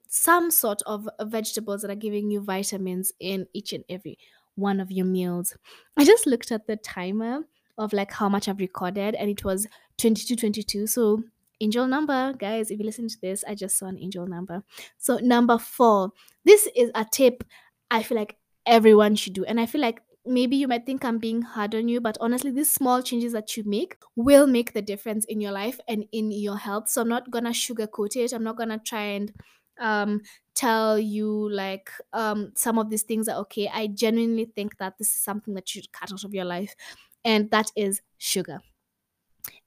some 0.07 0.51
sort 0.51 0.81
of 0.83 1.09
vegetables 1.21 1.81
that 1.81 1.91
are 1.91 1.95
giving 1.95 2.31
you 2.31 2.41
vitamins 2.41 3.11
in 3.19 3.47
each 3.53 3.73
and 3.73 3.83
every 3.89 4.17
one 4.55 4.79
of 4.79 4.91
your 4.91 5.05
meals. 5.05 5.55
I 5.97 6.05
just 6.05 6.25
looked 6.25 6.51
at 6.51 6.67
the 6.67 6.75
timer 6.77 7.41
of 7.77 7.93
like 7.93 8.11
how 8.11 8.29
much 8.29 8.47
I've 8.47 8.59
recorded 8.59 9.15
and 9.15 9.29
it 9.29 9.43
was 9.43 9.67
2222. 9.97 10.87
So 10.87 11.23
angel 11.59 11.87
number, 11.87 12.33
guys, 12.33 12.71
if 12.71 12.79
you 12.79 12.85
listen 12.85 13.07
to 13.07 13.17
this, 13.21 13.43
I 13.47 13.55
just 13.55 13.77
saw 13.77 13.87
an 13.87 13.99
angel 13.99 14.27
number. 14.27 14.63
So 14.97 15.17
number 15.17 15.57
4. 15.57 16.11
This 16.43 16.67
is 16.75 16.91
a 16.95 17.05
tip 17.09 17.43
I 17.91 18.03
feel 18.03 18.17
like 18.17 18.37
everyone 18.65 19.15
should 19.15 19.33
do 19.33 19.45
and 19.45 19.59
I 19.59 19.65
feel 19.65 19.81
like 19.81 20.01
maybe 20.25 20.55
you 20.55 20.67
might 20.67 20.85
think 20.85 21.05
I'm 21.05 21.19
being 21.19 21.43
hard 21.43 21.75
on 21.75 21.87
you, 21.87 22.01
but 22.01 22.17
honestly, 22.19 22.51
these 22.51 22.71
small 22.71 23.01
changes 23.01 23.33
that 23.33 23.55
you 23.55 23.63
make 23.65 23.97
will 24.15 24.47
make 24.47 24.73
the 24.73 24.81
difference 24.81 25.23
in 25.25 25.39
your 25.39 25.51
life 25.51 25.79
and 25.87 26.05
in 26.11 26.31
your 26.31 26.57
health. 26.57 26.89
So 26.89 27.01
I'm 27.01 27.09
not 27.09 27.29
gonna 27.29 27.51
sugarcoat 27.51 28.15
it. 28.15 28.33
I'm 28.33 28.43
not 28.43 28.57
gonna 28.57 28.79
try 28.79 29.03
and 29.03 29.31
um 29.79 30.21
tell 30.55 30.97
you 30.99 31.49
like 31.49 31.89
um 32.13 32.51
some 32.55 32.77
of 32.79 32.89
these 32.89 33.03
things 33.03 33.27
are 33.27 33.37
okay. 33.41 33.69
I 33.73 33.87
genuinely 33.87 34.45
think 34.45 34.77
that 34.77 34.97
this 34.97 35.15
is 35.15 35.21
something 35.21 35.53
that 35.55 35.73
you 35.75 35.81
should 35.81 35.91
cut 35.91 36.11
out 36.11 36.23
of 36.23 36.33
your 36.33 36.45
life, 36.45 36.75
and 37.23 37.51
that 37.51 37.71
is 37.75 38.01
sugar, 38.17 38.61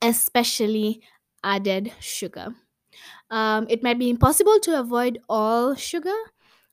especially 0.02 1.02
added 1.44 1.92
sugar. 2.00 2.54
Um, 3.30 3.66
it 3.70 3.82
might 3.82 3.98
be 3.98 4.10
impossible 4.10 4.60
to 4.60 4.80
avoid 4.80 5.20
all 5.28 5.74
sugar 5.74 6.14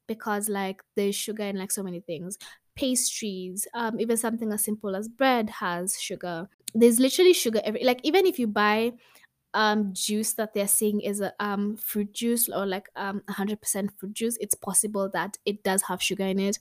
because 0.08 0.50
like 0.50 0.84
there's 0.96 1.16
sugar 1.16 1.44
in 1.44 1.58
like 1.58 1.72
so 1.72 1.84
many 1.84 2.00
things 2.02 2.38
pastries 2.76 3.68
um 3.76 4.00
even 4.00 4.18
something 4.18 4.52
as 4.54 4.64
simple 4.64 4.96
as 4.96 5.08
bread 5.10 5.50
has 5.50 6.02
sugar 6.02 6.50
there's 6.76 7.00
literally 7.00 7.34
sugar 7.34 7.62
every 7.66 7.84
like 7.84 8.00
even 8.04 8.26
if 8.26 8.40
you 8.40 8.48
buy 8.48 8.92
um 9.56 9.94
juice 9.94 10.34
that 10.34 10.54
they're 10.54 10.68
saying 10.68 11.02
is 11.02 11.22
a 11.22 11.34
um 11.40 11.76
fruit 11.78 12.14
juice 12.14 12.50
or 12.50 12.66
like 12.66 12.90
um 12.96 13.22
100% 13.30 13.90
fruit 13.98 14.14
juice 14.14 14.38
it's 14.40 14.56
possible 14.56 15.10
that 15.10 15.38
it 15.46 15.64
does 15.64 15.82
have 15.84 16.02
sugar 16.04 16.26
in 16.26 16.40
it. 16.40 16.60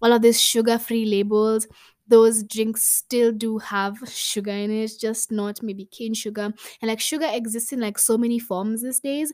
All 0.00 0.12
of 0.12 0.22
these 0.22 0.40
sugar 0.40 0.78
free 0.78 1.04
labels 1.04 1.66
those 2.08 2.44
drinks 2.44 2.88
still 2.88 3.32
do 3.32 3.58
have 3.58 3.98
sugar 4.08 4.52
in 4.52 4.70
it 4.70 4.92
just 5.00 5.32
not 5.32 5.60
maybe 5.62 5.86
cane 5.86 6.14
sugar. 6.14 6.52
And 6.80 6.88
like 6.88 7.00
sugar 7.00 7.28
exists 7.28 7.72
in 7.72 7.80
like 7.80 7.98
so 7.98 8.16
many 8.16 8.38
forms 8.38 8.82
these 8.82 9.00
days. 9.00 9.32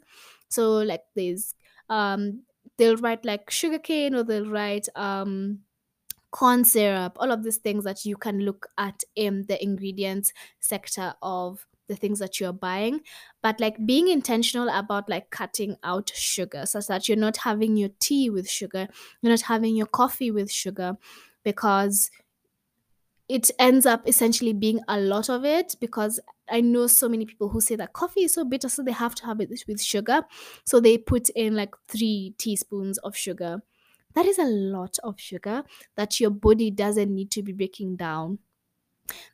So 0.49 0.79
like 0.79 1.03
there's 1.15 1.55
um 1.89 2.43
they'll 2.79 2.97
write 2.97 3.25
like 3.25 3.51
sugar 3.51 3.79
cane 3.79 4.15
or 4.15 4.25
they'll 4.25 4.49
write 4.49 4.89
um 4.97 5.61
corn 6.31 6.65
syrup, 6.65 7.17
all 7.21 7.31
of 7.31 7.43
these 7.45 7.59
things 7.59 7.85
that 7.85 8.05
you 8.07 8.17
can 8.17 8.41
look 8.41 8.67
at 8.79 9.03
in 9.15 9.45
the 9.49 9.63
ingredients 9.63 10.33
sector 10.61 11.15
of 11.23 11.67
the 11.93 11.97
things 11.97 12.19
that 12.19 12.41
you're 12.41 12.53
buying 12.53 13.01
but 13.43 13.61
like 13.61 13.85
being 13.87 14.09
intentional 14.09 14.69
about 14.69 15.09
like 15.09 15.31
cutting 15.31 15.77
out 15.85 16.11
sugar 16.15 16.65
such 16.67 16.87
that 16.87 17.09
you're 17.09 17.17
not 17.17 17.39
having 17.39 17.77
your 17.77 17.91
tea 17.99 18.31
with 18.31 18.49
sugar 18.49 18.89
you're 19.21 19.31
not 19.31 19.43
having 19.43 19.77
your 19.77 19.87
coffee 19.87 20.31
with 20.31 20.51
sugar 20.51 20.97
because 21.45 22.11
it 23.29 23.51
ends 23.59 23.87
up 23.87 24.07
essentially 24.07 24.53
being 24.53 24.81
a 24.89 25.01
lot 25.01 25.31
of 25.31 25.45
it 25.45 25.77
because 25.81 26.21
I 26.51 26.61
know 26.61 26.87
so 26.87 27.09
many 27.09 27.25
people 27.25 27.49
who 27.49 27.61
say 27.61 27.77
that 27.77 27.93
coffee 27.93 28.25
is 28.25 28.35
so 28.35 28.45
bitter, 28.45 28.69
so 28.69 28.83
they 28.83 28.93
have 28.93 29.15
to 29.17 29.27
have 29.27 29.41
it 29.41 29.65
with 29.67 29.81
sugar. 29.81 30.23
So 30.67 30.81
they 30.81 30.99
put 30.99 31.31
in 31.31 31.55
like 31.55 31.75
three 31.89 32.35
teaspoons 32.39 32.99
of 32.99 33.17
sugar. 33.17 33.63
That 34.15 34.27
is 34.27 34.39
a 34.39 34.45
lot 34.45 34.99
of 35.03 35.19
sugar 35.19 35.65
that 35.97 36.21
your 36.21 36.31
body 36.31 36.71
doesn't 36.71 37.15
need 37.15 37.31
to 37.31 37.43
be 37.43 37.53
breaking 37.53 37.97
down. 37.97 38.41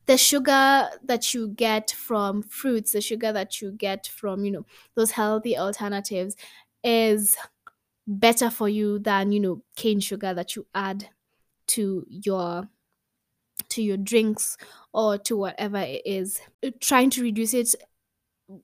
The 0.06 0.16
sugar 0.16 0.88
that 1.04 1.34
you 1.34 1.48
get 1.48 1.90
from 1.90 2.42
fruits, 2.42 2.92
the 2.92 3.00
sugar 3.00 3.32
that 3.32 3.60
you 3.60 3.70
get 3.72 4.06
from, 4.06 4.44
you 4.44 4.50
know, 4.50 4.66
those 4.94 5.12
healthy 5.12 5.56
alternatives 5.56 6.36
is 6.82 7.36
better 8.06 8.50
for 8.50 8.68
you 8.68 8.98
than, 8.98 9.32
you 9.32 9.40
know, 9.40 9.62
cane 9.76 10.00
sugar 10.00 10.34
that 10.34 10.56
you 10.56 10.66
add 10.74 11.10
to 11.68 12.04
your 12.08 12.68
to 13.68 13.82
your 13.82 13.96
drinks 13.96 14.56
or 14.92 15.18
to 15.18 15.36
whatever 15.36 15.78
it 15.78 16.02
is. 16.04 16.40
Trying 16.80 17.10
to 17.10 17.22
reduce 17.22 17.54
it 17.54 17.74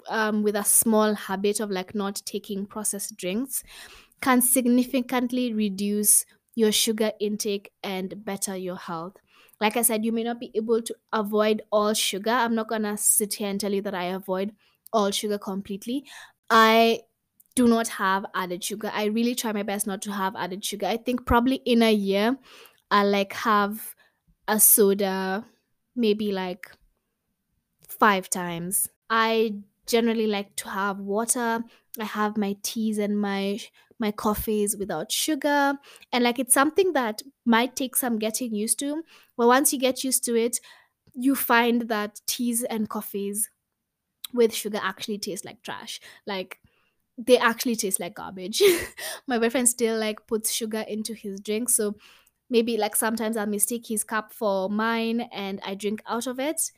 um, 0.09 0.43
with 0.43 0.57
a 0.57 0.65
small 0.65 1.15
habit 1.15 1.61
of 1.61 1.71
like 1.71 1.95
not 1.95 2.23
taking 2.25 2.67
processed 2.67 3.17
drinks 3.17 3.63
can 4.21 4.41
significantly 4.43 5.53
reduce 5.53 6.25
your 6.55 6.73
sugar 6.73 7.13
intake 7.21 7.73
and 7.83 8.25
better 8.25 8.57
your 8.57 8.77
health 8.77 9.17
like 9.61 9.77
i 9.77 9.83
said 9.83 10.05
you 10.05 10.13
may 10.13 10.23
not 10.23 10.41
be 10.41 10.51
able 10.55 10.83
to 10.83 10.95
avoid 11.13 11.63
all 11.71 11.95
sugar. 11.95 12.31
I'm 12.31 12.55
not 12.55 12.69
gonna 12.69 12.97
sit 12.97 13.35
here 13.35 13.49
and 13.49 13.61
tell 13.61 13.73
you 13.73 13.83
that 13.83 13.95
i 13.95 14.05
avoid 14.05 14.53
all 14.93 15.11
sugar 15.11 15.39
completely. 15.39 16.05
I 16.51 17.01
do 17.57 17.67
not 17.69 17.89
have 17.89 18.27
added 18.35 18.63
sugar. 18.65 18.91
I 18.93 19.05
really 19.07 19.35
try 19.35 19.53
my 19.53 19.63
best 19.63 19.87
not 19.87 20.03
to 20.03 20.13
have 20.13 20.35
added 20.37 20.65
sugar. 20.65 20.87
I 20.87 20.97
think 20.97 21.27
probably 21.27 21.57
in 21.65 21.83
a 21.83 21.93
year 21.93 22.39
i 22.91 23.03
like 23.05 23.33
have 23.33 23.95
a 24.49 24.61
soda 24.61 25.47
maybe 25.97 26.33
like 26.33 26.71
five 27.89 28.29
times. 28.29 28.89
I 29.11 29.55
generally 29.87 30.27
like 30.27 30.57
to 30.57 30.69
have 30.69 30.99
water. 31.01 31.63
I 32.01 32.05
have 32.05 32.37
my 32.37 32.57
teas 32.63 32.99
and 32.99 33.19
my 33.19 33.61
my 33.99 34.11
coffees 34.11 34.77
without 34.77 35.13
sugar. 35.13 35.75
And 36.13 36.25
like 36.25 36.39
it's 36.39 36.55
something 36.55 36.93
that 36.95 37.23
might 37.45 37.77
take 37.77 37.97
some 37.97 38.19
getting 38.19 38.55
used 38.55 38.79
to. 38.81 39.03
But 39.37 39.47
once 39.47 39.73
you 39.73 39.79
get 39.79 40.05
used 40.05 40.25
to 40.25 40.35
it, 40.35 40.59
you 41.15 41.35
find 41.35 41.83
that 41.89 42.21
teas 42.27 42.65
and 42.65 42.89
coffees 42.89 43.51
with 44.33 44.53
sugar 44.55 44.81
actually 44.83 45.19
taste 45.19 45.45
like 45.45 45.63
trash. 45.63 46.01
Like 46.27 46.61
they 47.17 47.39
actually 47.39 47.77
taste 47.77 48.01
like 48.01 48.15
garbage. 48.15 48.63
my 49.27 49.39
boyfriend 49.39 49.69
still 49.69 49.99
like 49.99 50.27
puts 50.27 50.53
sugar 50.53 50.85
into 50.89 51.15
his 51.15 51.41
drink. 51.41 51.71
So 51.71 51.97
maybe 52.51 52.77
like 52.77 52.97
sometimes 52.97 53.37
I'll 53.37 53.47
mistake 53.47 53.87
his 53.89 54.05
cup 54.05 54.33
for 54.33 54.69
mine 54.69 55.23
and 55.33 55.61
I 55.65 55.75
drink 55.75 56.03
out 56.07 56.27
of 56.27 56.41
it. 56.41 56.73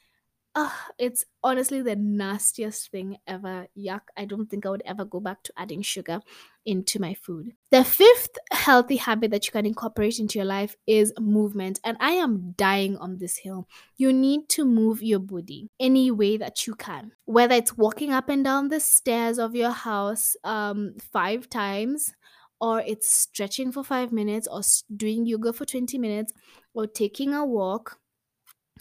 Uh, 0.56 0.70
it's 0.98 1.22
honestly 1.44 1.82
the 1.82 1.94
nastiest 1.94 2.90
thing 2.90 3.18
ever. 3.26 3.66
Yuck. 3.76 4.00
I 4.16 4.24
don't 4.24 4.46
think 4.46 4.64
I 4.64 4.70
would 4.70 4.82
ever 4.86 5.04
go 5.04 5.20
back 5.20 5.42
to 5.42 5.52
adding 5.54 5.82
sugar 5.82 6.22
into 6.64 6.98
my 6.98 7.12
food. 7.12 7.52
The 7.70 7.84
fifth 7.84 8.38
healthy 8.50 8.96
habit 8.96 9.32
that 9.32 9.44
you 9.44 9.52
can 9.52 9.66
incorporate 9.66 10.18
into 10.18 10.38
your 10.38 10.46
life 10.46 10.74
is 10.86 11.12
movement. 11.20 11.78
And 11.84 11.98
I 12.00 12.12
am 12.12 12.54
dying 12.56 12.96
on 12.96 13.18
this 13.18 13.36
hill. 13.36 13.68
You 13.98 14.14
need 14.14 14.48
to 14.50 14.64
move 14.64 15.02
your 15.02 15.18
body 15.18 15.68
any 15.78 16.10
way 16.10 16.38
that 16.38 16.66
you 16.66 16.74
can, 16.74 17.12
whether 17.26 17.54
it's 17.54 17.76
walking 17.76 18.12
up 18.12 18.30
and 18.30 18.42
down 18.42 18.68
the 18.68 18.80
stairs 18.80 19.38
of 19.38 19.54
your 19.54 19.72
house 19.72 20.36
um, 20.42 20.94
five 21.12 21.50
times 21.50 22.14
or 22.62 22.80
it's 22.80 23.10
stretching 23.10 23.72
for 23.72 23.84
five 23.84 24.10
minutes 24.10 24.48
or 24.50 24.62
doing 24.96 25.26
yoga 25.26 25.52
for 25.52 25.66
20 25.66 25.98
minutes 25.98 26.32
or 26.72 26.86
taking 26.86 27.34
a 27.34 27.44
walk 27.44 27.98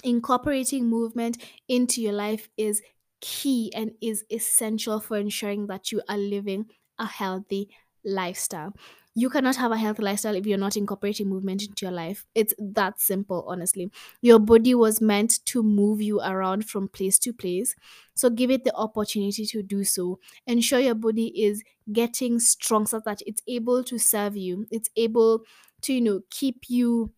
incorporating 0.04 0.88
movement 0.88 1.38
into 1.68 2.02
your 2.02 2.14
life 2.14 2.50
is 2.58 2.82
key 3.22 3.72
and 3.76 3.92
is 4.02 4.26
essential 4.30 5.00
for 5.00 5.18
ensuring 5.18 5.68
that 5.68 5.92
you 5.92 6.02
are 6.10 6.18
living 6.18 6.68
a 7.00 7.06
healthy 7.06 7.70
lifestyle. 8.04 8.74
You 9.18 9.30
cannot 9.30 9.56
have 9.56 9.72
a 9.72 9.78
healthy 9.78 10.04
lifestyle 10.04 10.36
if 10.36 10.46
you're 10.46 10.58
not 10.58 10.76
incorporating 10.76 11.30
movement 11.30 11.64
into 11.64 11.86
your 11.86 11.94
life. 11.94 12.26
It's 12.36 12.54
that 12.60 13.00
simple, 13.00 13.46
honestly. 13.48 13.90
Your 14.22 14.40
body 14.40 14.76
was 14.76 15.00
meant 15.00 15.44
to 15.46 15.64
move 15.64 16.02
you 16.02 16.20
around 16.20 16.70
from 16.70 16.90
place 16.90 17.18
to 17.20 17.32
place. 17.32 17.76
So 18.14 18.30
give 18.30 18.52
it 18.52 18.66
the 18.66 18.76
opportunity 18.76 19.46
to 19.46 19.64
do 19.64 19.86
so. 19.86 20.20
Ensure 20.46 20.80
your 20.80 20.96
body 20.96 21.28
is 21.44 21.64
getting 21.94 22.40
strong 22.40 22.86
so 22.86 23.00
that 23.06 23.22
it's 23.26 23.42
able 23.48 23.86
to 23.86 23.98
serve 23.98 24.36
you. 24.36 24.66
It's 24.70 24.90
able 24.98 25.44
to, 25.84 25.94
you 25.94 26.02
know, 26.02 26.22
keep 26.30 26.66
you 26.70 27.14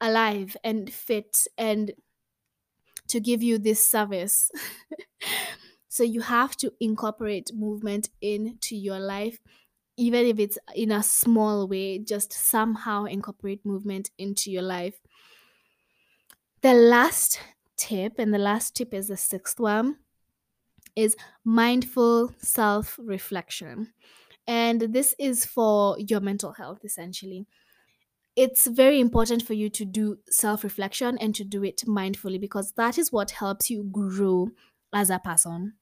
alive 0.00 0.56
and 0.64 0.92
fit 0.92 1.46
and 1.58 1.92
to 3.12 3.20
give 3.20 3.42
you 3.42 3.58
this 3.58 3.86
service. 3.86 4.50
so 5.88 6.02
you 6.02 6.20
have 6.22 6.56
to 6.56 6.72
incorporate 6.80 7.50
movement 7.54 8.10
into 8.20 8.76
your 8.76 8.98
life 8.98 9.38
even 9.96 10.26
if 10.26 10.38
it's 10.38 10.58
in 10.74 10.90
a 10.90 11.02
small 11.02 11.68
way, 11.68 11.98
just 11.98 12.32
somehow 12.32 13.04
incorporate 13.04 13.64
movement 13.64 14.10
into 14.18 14.50
your 14.50 14.62
life. 14.62 15.00
The 16.62 16.74
last 16.74 17.40
tip, 17.76 18.18
and 18.18 18.32
the 18.32 18.38
last 18.38 18.74
tip 18.74 18.94
is 18.94 19.08
the 19.08 19.16
sixth 19.16 19.60
one, 19.60 19.98
is 20.96 21.16
mindful 21.44 22.34
self 22.38 22.98
reflection. 23.02 23.92
And 24.46 24.80
this 24.80 25.14
is 25.18 25.44
for 25.44 25.96
your 25.98 26.20
mental 26.20 26.52
health 26.52 26.80
essentially. 26.84 27.46
It's 28.34 28.66
very 28.66 28.98
important 29.00 29.42
for 29.42 29.52
you 29.54 29.68
to 29.70 29.84
do 29.84 30.18
self 30.30 30.64
reflection 30.64 31.18
and 31.18 31.34
to 31.34 31.44
do 31.44 31.62
it 31.64 31.82
mindfully 31.86 32.40
because 32.40 32.72
that 32.72 32.96
is 32.98 33.12
what 33.12 33.32
helps 33.32 33.70
you 33.70 33.84
grow 33.84 34.48
as 34.92 35.10
a 35.10 35.18
person. 35.18 35.74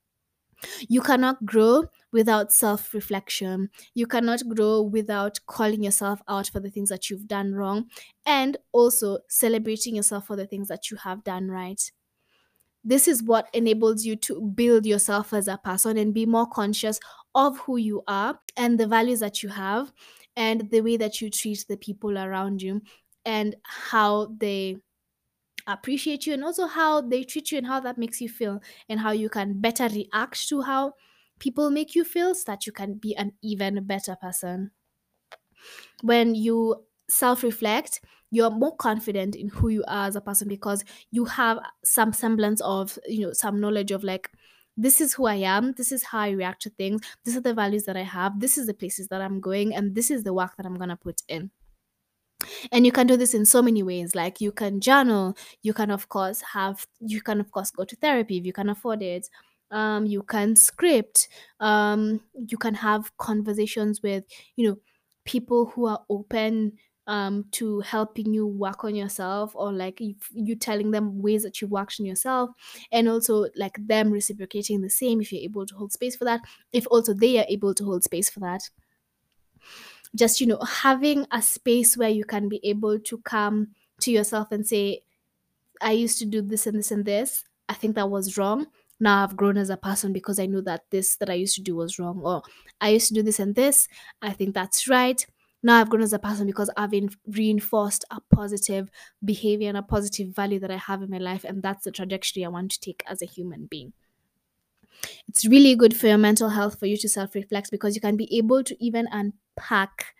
You 0.88 1.00
cannot 1.00 1.46
grow 1.46 1.84
without 2.12 2.52
self 2.52 2.92
reflection. 2.94 3.70
You 3.94 4.06
cannot 4.06 4.42
grow 4.48 4.82
without 4.82 5.40
calling 5.46 5.82
yourself 5.82 6.20
out 6.28 6.48
for 6.48 6.60
the 6.60 6.70
things 6.70 6.90
that 6.90 7.10
you've 7.10 7.28
done 7.28 7.54
wrong 7.54 7.90
and 8.26 8.56
also 8.72 9.20
celebrating 9.28 9.96
yourself 9.96 10.26
for 10.26 10.36
the 10.36 10.46
things 10.46 10.68
that 10.68 10.90
you 10.90 10.98
have 10.98 11.24
done 11.24 11.48
right. 11.50 11.80
This 12.82 13.06
is 13.08 13.22
what 13.22 13.48
enables 13.52 14.04
you 14.04 14.16
to 14.16 14.40
build 14.40 14.86
yourself 14.86 15.34
as 15.34 15.48
a 15.48 15.58
person 15.58 15.98
and 15.98 16.14
be 16.14 16.24
more 16.24 16.46
conscious 16.46 16.98
of 17.34 17.58
who 17.60 17.76
you 17.76 18.02
are 18.08 18.40
and 18.56 18.80
the 18.80 18.86
values 18.86 19.20
that 19.20 19.42
you 19.42 19.50
have 19.50 19.92
and 20.40 20.70
the 20.70 20.80
way 20.80 20.96
that 20.96 21.20
you 21.20 21.30
treat 21.30 21.66
the 21.68 21.76
people 21.76 22.18
around 22.18 22.62
you 22.62 22.82
and 23.26 23.56
how 23.64 24.26
they 24.40 24.78
appreciate 25.66 26.26
you 26.26 26.34
and 26.34 26.44
also 26.44 26.66
how 26.66 27.00
they 27.00 27.22
treat 27.24 27.52
you 27.52 27.58
and 27.58 27.66
how 27.66 27.80
that 27.80 27.98
makes 27.98 28.20
you 28.20 28.28
feel 28.28 28.60
and 28.88 29.00
how 29.00 29.10
you 29.12 29.28
can 29.28 29.60
better 29.60 29.88
react 29.88 30.48
to 30.48 30.62
how 30.62 30.94
people 31.38 31.70
make 31.70 31.94
you 31.94 32.04
feel 32.04 32.34
so 32.34 32.44
that 32.46 32.66
you 32.66 32.72
can 32.72 32.94
be 32.94 33.14
an 33.16 33.32
even 33.42 33.84
better 33.86 34.16
person. 34.16 34.70
When 36.02 36.34
you 36.34 36.84
self 37.08 37.42
reflect, 37.42 38.00
you're 38.30 38.50
more 38.50 38.76
confident 38.76 39.34
in 39.34 39.48
who 39.48 39.68
you 39.68 39.84
are 39.88 40.06
as 40.06 40.16
a 40.16 40.20
person 40.20 40.48
because 40.48 40.84
you 41.10 41.24
have 41.24 41.58
some 41.84 42.12
semblance 42.12 42.60
of, 42.60 42.98
you 43.06 43.26
know, 43.26 43.32
some 43.32 43.60
knowledge 43.60 43.90
of 43.90 44.04
like, 44.04 44.30
this 44.76 45.00
is 45.00 45.14
who 45.14 45.26
I 45.26 45.36
am, 45.36 45.72
this 45.72 45.92
is 45.92 46.02
how 46.04 46.20
I 46.20 46.30
react 46.30 46.62
to 46.62 46.70
things, 46.70 47.02
these 47.24 47.36
are 47.36 47.40
the 47.40 47.54
values 47.54 47.84
that 47.84 47.96
I 47.96 48.02
have, 48.02 48.40
this 48.40 48.56
is 48.56 48.66
the 48.66 48.74
places 48.74 49.08
that 49.08 49.20
I'm 49.20 49.40
going, 49.40 49.74
and 49.74 49.94
this 49.94 50.10
is 50.10 50.24
the 50.24 50.32
work 50.32 50.56
that 50.56 50.66
I'm 50.66 50.78
gonna 50.78 50.96
put 50.96 51.22
in. 51.28 51.50
And 52.72 52.86
you 52.86 52.92
can 52.92 53.06
do 53.06 53.16
this 53.16 53.34
in 53.34 53.44
so 53.44 53.62
many 53.62 53.82
ways. 53.82 54.14
Like 54.14 54.40
you 54.40 54.52
can 54.52 54.80
journal, 54.80 55.36
you 55.62 55.74
can 55.74 55.90
of 55.90 56.08
course 56.08 56.40
have 56.52 56.86
you 56.98 57.20
can 57.20 57.40
of 57.40 57.50
course 57.50 57.70
go 57.70 57.84
to 57.84 57.96
therapy 57.96 58.38
if 58.38 58.46
you 58.46 58.52
can 58.52 58.70
afford 58.70 59.02
it. 59.02 59.28
Um, 59.70 60.06
you 60.06 60.22
can 60.24 60.56
script, 60.56 61.28
um, 61.60 62.20
you 62.34 62.58
can 62.58 62.74
have 62.74 63.16
conversations 63.18 64.02
with, 64.02 64.24
you 64.56 64.68
know, 64.68 64.78
people 65.24 65.66
who 65.66 65.86
are 65.86 66.00
open 66.10 66.72
um, 67.10 67.44
to 67.50 67.80
helping 67.80 68.32
you 68.32 68.46
work 68.46 68.84
on 68.84 68.94
yourself 68.94 69.50
or 69.56 69.72
like 69.72 70.00
you, 70.00 70.54
telling 70.54 70.92
them 70.92 71.20
ways 71.20 71.42
that 71.42 71.60
you've 71.60 71.72
worked 71.72 71.96
on 71.98 72.06
yourself 72.06 72.50
and 72.92 73.08
also 73.08 73.48
like 73.56 73.76
them 73.84 74.12
reciprocating 74.12 74.80
the 74.80 74.88
same 74.88 75.20
if 75.20 75.32
you're 75.32 75.42
able 75.42 75.66
to 75.66 75.74
hold 75.74 75.92
space 75.92 76.14
for 76.14 76.24
that 76.24 76.40
if 76.72 76.86
also 76.88 77.12
they 77.12 77.36
are 77.40 77.46
able 77.48 77.74
to 77.74 77.84
hold 77.84 78.04
space 78.04 78.30
for 78.30 78.38
that. 78.38 78.62
Just 80.14 80.40
you 80.40 80.46
know 80.46 80.60
having 80.60 81.26
a 81.32 81.42
space 81.42 81.96
where 81.96 82.08
you 82.08 82.24
can 82.24 82.48
be 82.48 82.60
able 82.62 83.00
to 83.00 83.18
come 83.18 83.74
to 84.02 84.12
yourself 84.12 84.52
and 84.52 84.66
say 84.66 85.02
i 85.82 85.92
used 85.92 86.18
to 86.18 86.26
do 86.26 86.40
this 86.40 86.66
and 86.66 86.78
this 86.78 86.92
and 86.92 87.04
this. 87.04 87.44
I 87.68 87.74
think 87.74 87.96
that 87.96 88.08
was 88.08 88.38
wrong. 88.38 88.66
Now 89.00 89.24
i've 89.24 89.36
grown 89.36 89.56
as 89.56 89.70
a 89.70 89.76
person 89.76 90.12
because 90.12 90.38
i 90.38 90.46
know 90.46 90.60
that 90.62 90.84
this 90.90 91.16
that 91.16 91.30
i 91.30 91.34
used 91.34 91.56
to 91.56 91.62
do 91.62 91.74
was 91.74 91.98
wrong 91.98 92.20
or 92.22 92.42
i 92.80 92.90
used 92.90 93.08
to 93.08 93.14
do 93.14 93.22
this 93.22 93.40
and 93.40 93.54
this. 93.54 93.88
I 94.22 94.32
think 94.32 94.54
that's 94.54 94.86
right 94.88 95.24
now 95.62 95.80
I've 95.80 95.90
grown 95.90 96.02
as 96.02 96.12
a 96.12 96.18
person 96.18 96.46
because 96.46 96.70
I've 96.76 96.94
in- 96.94 97.10
reinforced 97.26 98.04
a 98.10 98.20
positive 98.34 98.90
behavior 99.24 99.68
and 99.68 99.76
a 99.78 99.82
positive 99.82 100.34
value 100.34 100.58
that 100.60 100.70
I 100.70 100.76
have 100.76 101.02
in 101.02 101.10
my 101.10 101.18
life. 101.18 101.44
And 101.44 101.62
that's 101.62 101.84
the 101.84 101.90
trajectory 101.92 102.44
I 102.44 102.48
want 102.48 102.70
to 102.72 102.80
take 102.80 103.02
as 103.06 103.22
a 103.22 103.26
human 103.26 103.66
being. 103.66 103.92
It's 105.28 105.44
really 105.46 105.74
good 105.74 105.96
for 105.96 106.06
your 106.08 106.18
mental 106.18 106.50
health 106.50 106.78
for 106.78 106.86
you 106.86 106.96
to 106.98 107.08
self 107.08 107.34
reflect 107.34 107.70
because 107.70 107.94
you 107.94 108.00
can 108.00 108.16
be 108.16 108.28
able 108.36 108.62
to 108.64 108.76
even 108.84 109.08
unpack 109.12 110.14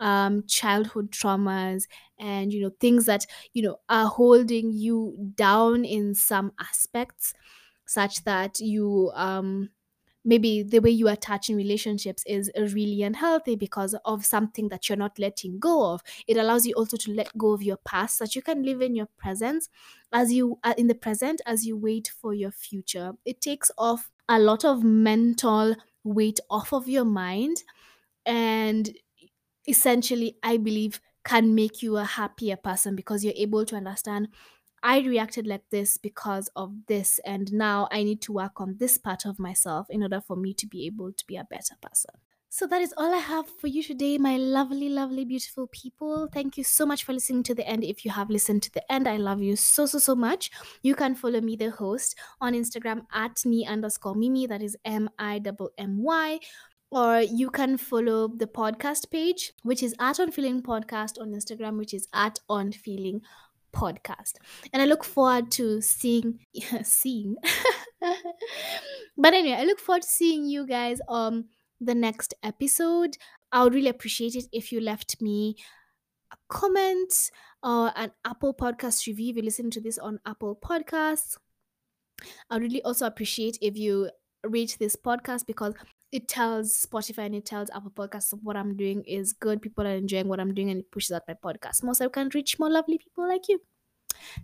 um 0.00 0.44
childhood 0.48 1.10
traumas 1.12 1.84
and 2.18 2.52
you 2.52 2.60
know 2.62 2.70
things 2.80 3.06
that 3.06 3.26
you 3.54 3.62
know 3.62 3.78
are 3.88 4.08
holding 4.08 4.72
you 4.72 5.16
down 5.36 5.84
in 5.84 6.14
some 6.14 6.52
aspects 6.60 7.34
such 7.86 8.24
that 8.24 8.60
you 8.60 9.12
um 9.14 9.70
maybe 10.26 10.62
the 10.62 10.80
way 10.80 10.90
you 10.90 11.08
attach 11.08 11.48
in 11.48 11.56
relationships 11.56 12.24
is 12.26 12.50
really 12.56 13.02
unhealthy 13.02 13.56
because 13.56 13.94
of 14.04 14.26
something 14.26 14.68
that 14.68 14.88
you're 14.88 14.98
not 14.98 15.18
letting 15.18 15.58
go 15.58 15.92
of. 15.94 16.02
It 16.26 16.36
allows 16.36 16.66
you 16.66 16.74
also 16.74 16.98
to 16.98 17.12
let 17.12 17.36
go 17.38 17.52
of 17.52 17.62
your 17.62 17.78
past 17.78 18.18
so 18.18 18.24
that 18.24 18.36
you 18.36 18.42
can 18.42 18.62
live 18.64 18.82
in 18.82 18.94
your 18.96 19.06
presence 19.16 19.68
as 20.12 20.32
you 20.32 20.58
uh, 20.64 20.74
in 20.76 20.88
the 20.88 20.94
present 20.94 21.40
as 21.46 21.66
you 21.66 21.76
wait 21.76 22.08
for 22.08 22.34
your 22.34 22.50
future. 22.50 23.12
It 23.24 23.40
takes 23.40 23.70
off 23.78 24.10
a 24.28 24.38
lot 24.38 24.64
of 24.64 24.82
mental 24.84 25.76
weight 26.04 26.40
off 26.50 26.72
of 26.72 26.88
your 26.88 27.04
mind 27.04 27.64
and 28.26 28.90
essentially 29.68 30.38
i 30.42 30.56
believe 30.56 31.00
can 31.24 31.54
make 31.54 31.82
you 31.82 31.96
a 31.96 32.04
happier 32.04 32.56
person 32.56 32.94
because 32.94 33.24
you're 33.24 33.34
able 33.36 33.64
to 33.64 33.76
understand 33.76 34.28
I 34.82 35.00
reacted 35.00 35.46
like 35.46 35.68
this 35.70 35.96
because 35.96 36.48
of 36.56 36.72
this, 36.86 37.18
and 37.24 37.52
now 37.52 37.88
I 37.90 38.02
need 38.02 38.20
to 38.22 38.32
work 38.32 38.60
on 38.60 38.76
this 38.78 38.98
part 38.98 39.26
of 39.26 39.38
myself 39.38 39.88
in 39.90 40.02
order 40.02 40.20
for 40.20 40.36
me 40.36 40.54
to 40.54 40.66
be 40.66 40.86
able 40.86 41.12
to 41.12 41.26
be 41.26 41.36
a 41.36 41.44
better 41.44 41.74
person. 41.80 42.12
So 42.48 42.66
that 42.68 42.80
is 42.80 42.94
all 42.96 43.12
I 43.12 43.18
have 43.18 43.46
for 43.60 43.66
you 43.66 43.82
today, 43.82 44.16
my 44.16 44.36
lovely, 44.36 44.88
lovely, 44.88 45.24
beautiful 45.24 45.66
people. 45.66 46.28
Thank 46.32 46.56
you 46.56 46.64
so 46.64 46.86
much 46.86 47.04
for 47.04 47.12
listening 47.12 47.42
to 47.42 47.54
the 47.54 47.66
end. 47.66 47.84
If 47.84 48.04
you 48.04 48.10
have 48.12 48.30
listened 48.30 48.62
to 48.62 48.72
the 48.72 48.90
end, 48.90 49.06
I 49.06 49.16
love 49.18 49.42
you 49.42 49.56
so, 49.56 49.84
so, 49.84 49.98
so 49.98 50.14
much. 50.14 50.50
You 50.82 50.94
can 50.94 51.14
follow 51.14 51.40
me, 51.40 51.56
the 51.56 51.70
host, 51.70 52.16
on 52.40 52.54
Instagram 52.54 53.04
at 53.12 53.44
me 53.44 53.66
underscore 53.66 54.14
Mimi. 54.14 54.46
That 54.46 54.62
is 54.62 54.76
M 54.84 55.10
I 55.18 55.40
M 55.44 55.56
M 55.76 56.02
Y 56.02 56.38
or 56.90 57.20
you 57.20 57.50
can 57.50 57.76
follow 57.76 58.28
the 58.28 58.46
podcast 58.46 59.10
page, 59.10 59.52
which 59.62 59.82
is 59.82 59.94
at 60.00 60.20
On 60.20 60.30
Feeling 60.30 60.62
Podcast 60.62 61.20
on 61.20 61.32
Instagram, 61.32 61.78
which 61.78 61.92
is 61.92 62.06
at 62.14 62.38
On 62.48 62.70
Feeling 62.70 63.22
Podcast. 63.76 64.34
And 64.72 64.80
I 64.80 64.86
look 64.86 65.04
forward 65.04 65.50
to 65.52 65.80
seeing 65.80 66.40
seeing. 66.82 67.36
but 69.18 69.34
anyway, 69.34 69.58
I 69.58 69.64
look 69.64 69.78
forward 69.78 70.02
to 70.02 70.08
seeing 70.08 70.44
you 70.44 70.66
guys 70.66 71.00
on 71.08 71.46
the 71.80 71.94
next 71.94 72.34
episode. 72.42 73.16
I 73.52 73.62
would 73.62 73.74
really 73.74 73.90
appreciate 73.90 74.34
it 74.34 74.46
if 74.52 74.72
you 74.72 74.80
left 74.80 75.20
me 75.20 75.56
a 76.32 76.36
comment 76.48 77.30
or 77.62 77.92
an 77.94 78.12
Apple 78.24 78.54
Podcast 78.54 79.06
review 79.06 79.30
if 79.30 79.36
you 79.36 79.42
listen 79.42 79.70
to 79.70 79.80
this 79.80 79.98
on 79.98 80.18
Apple 80.26 80.56
Podcasts. 80.56 81.36
I 82.48 82.54
would 82.54 82.62
really 82.62 82.82
also 82.82 83.06
appreciate 83.06 83.58
if 83.60 83.76
you 83.76 84.10
rate 84.42 84.76
this 84.78 84.96
podcast 84.96 85.46
because 85.46 85.74
it 86.12 86.28
tells 86.28 86.86
Spotify 86.86 87.26
and 87.26 87.34
it 87.34 87.44
tells 87.44 87.70
Apple 87.70 87.90
Podcasts 87.90 88.32
what 88.42 88.56
I'm 88.56 88.76
doing 88.76 89.02
is 89.04 89.32
good. 89.32 89.60
People 89.60 89.86
are 89.86 89.96
enjoying 89.96 90.28
what 90.28 90.40
I'm 90.40 90.54
doing 90.54 90.70
and 90.70 90.80
it 90.80 90.90
pushes 90.90 91.12
out 91.12 91.22
my 91.28 91.34
podcast 91.34 91.82
more 91.82 91.94
so 91.94 92.06
I 92.06 92.08
can 92.08 92.30
reach 92.34 92.58
more 92.58 92.70
lovely 92.70 92.98
people 92.98 93.28
like 93.28 93.48
you. 93.48 93.60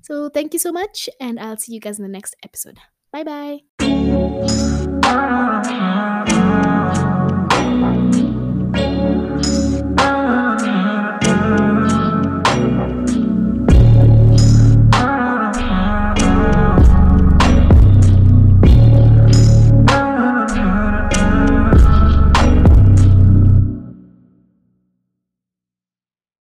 So 0.03 0.29
thank 0.29 0.53
you 0.53 0.59
so 0.59 0.73
much 0.73 1.09
and 1.21 1.39
I'll 1.41 1.57
see 1.57 1.73
you 1.73 1.81
guys 1.81 1.99
in 1.99 2.03
the 2.03 2.09
next 2.09 2.37
episode. 2.45 2.79
Bye 3.13 3.25
bye. 3.25 3.61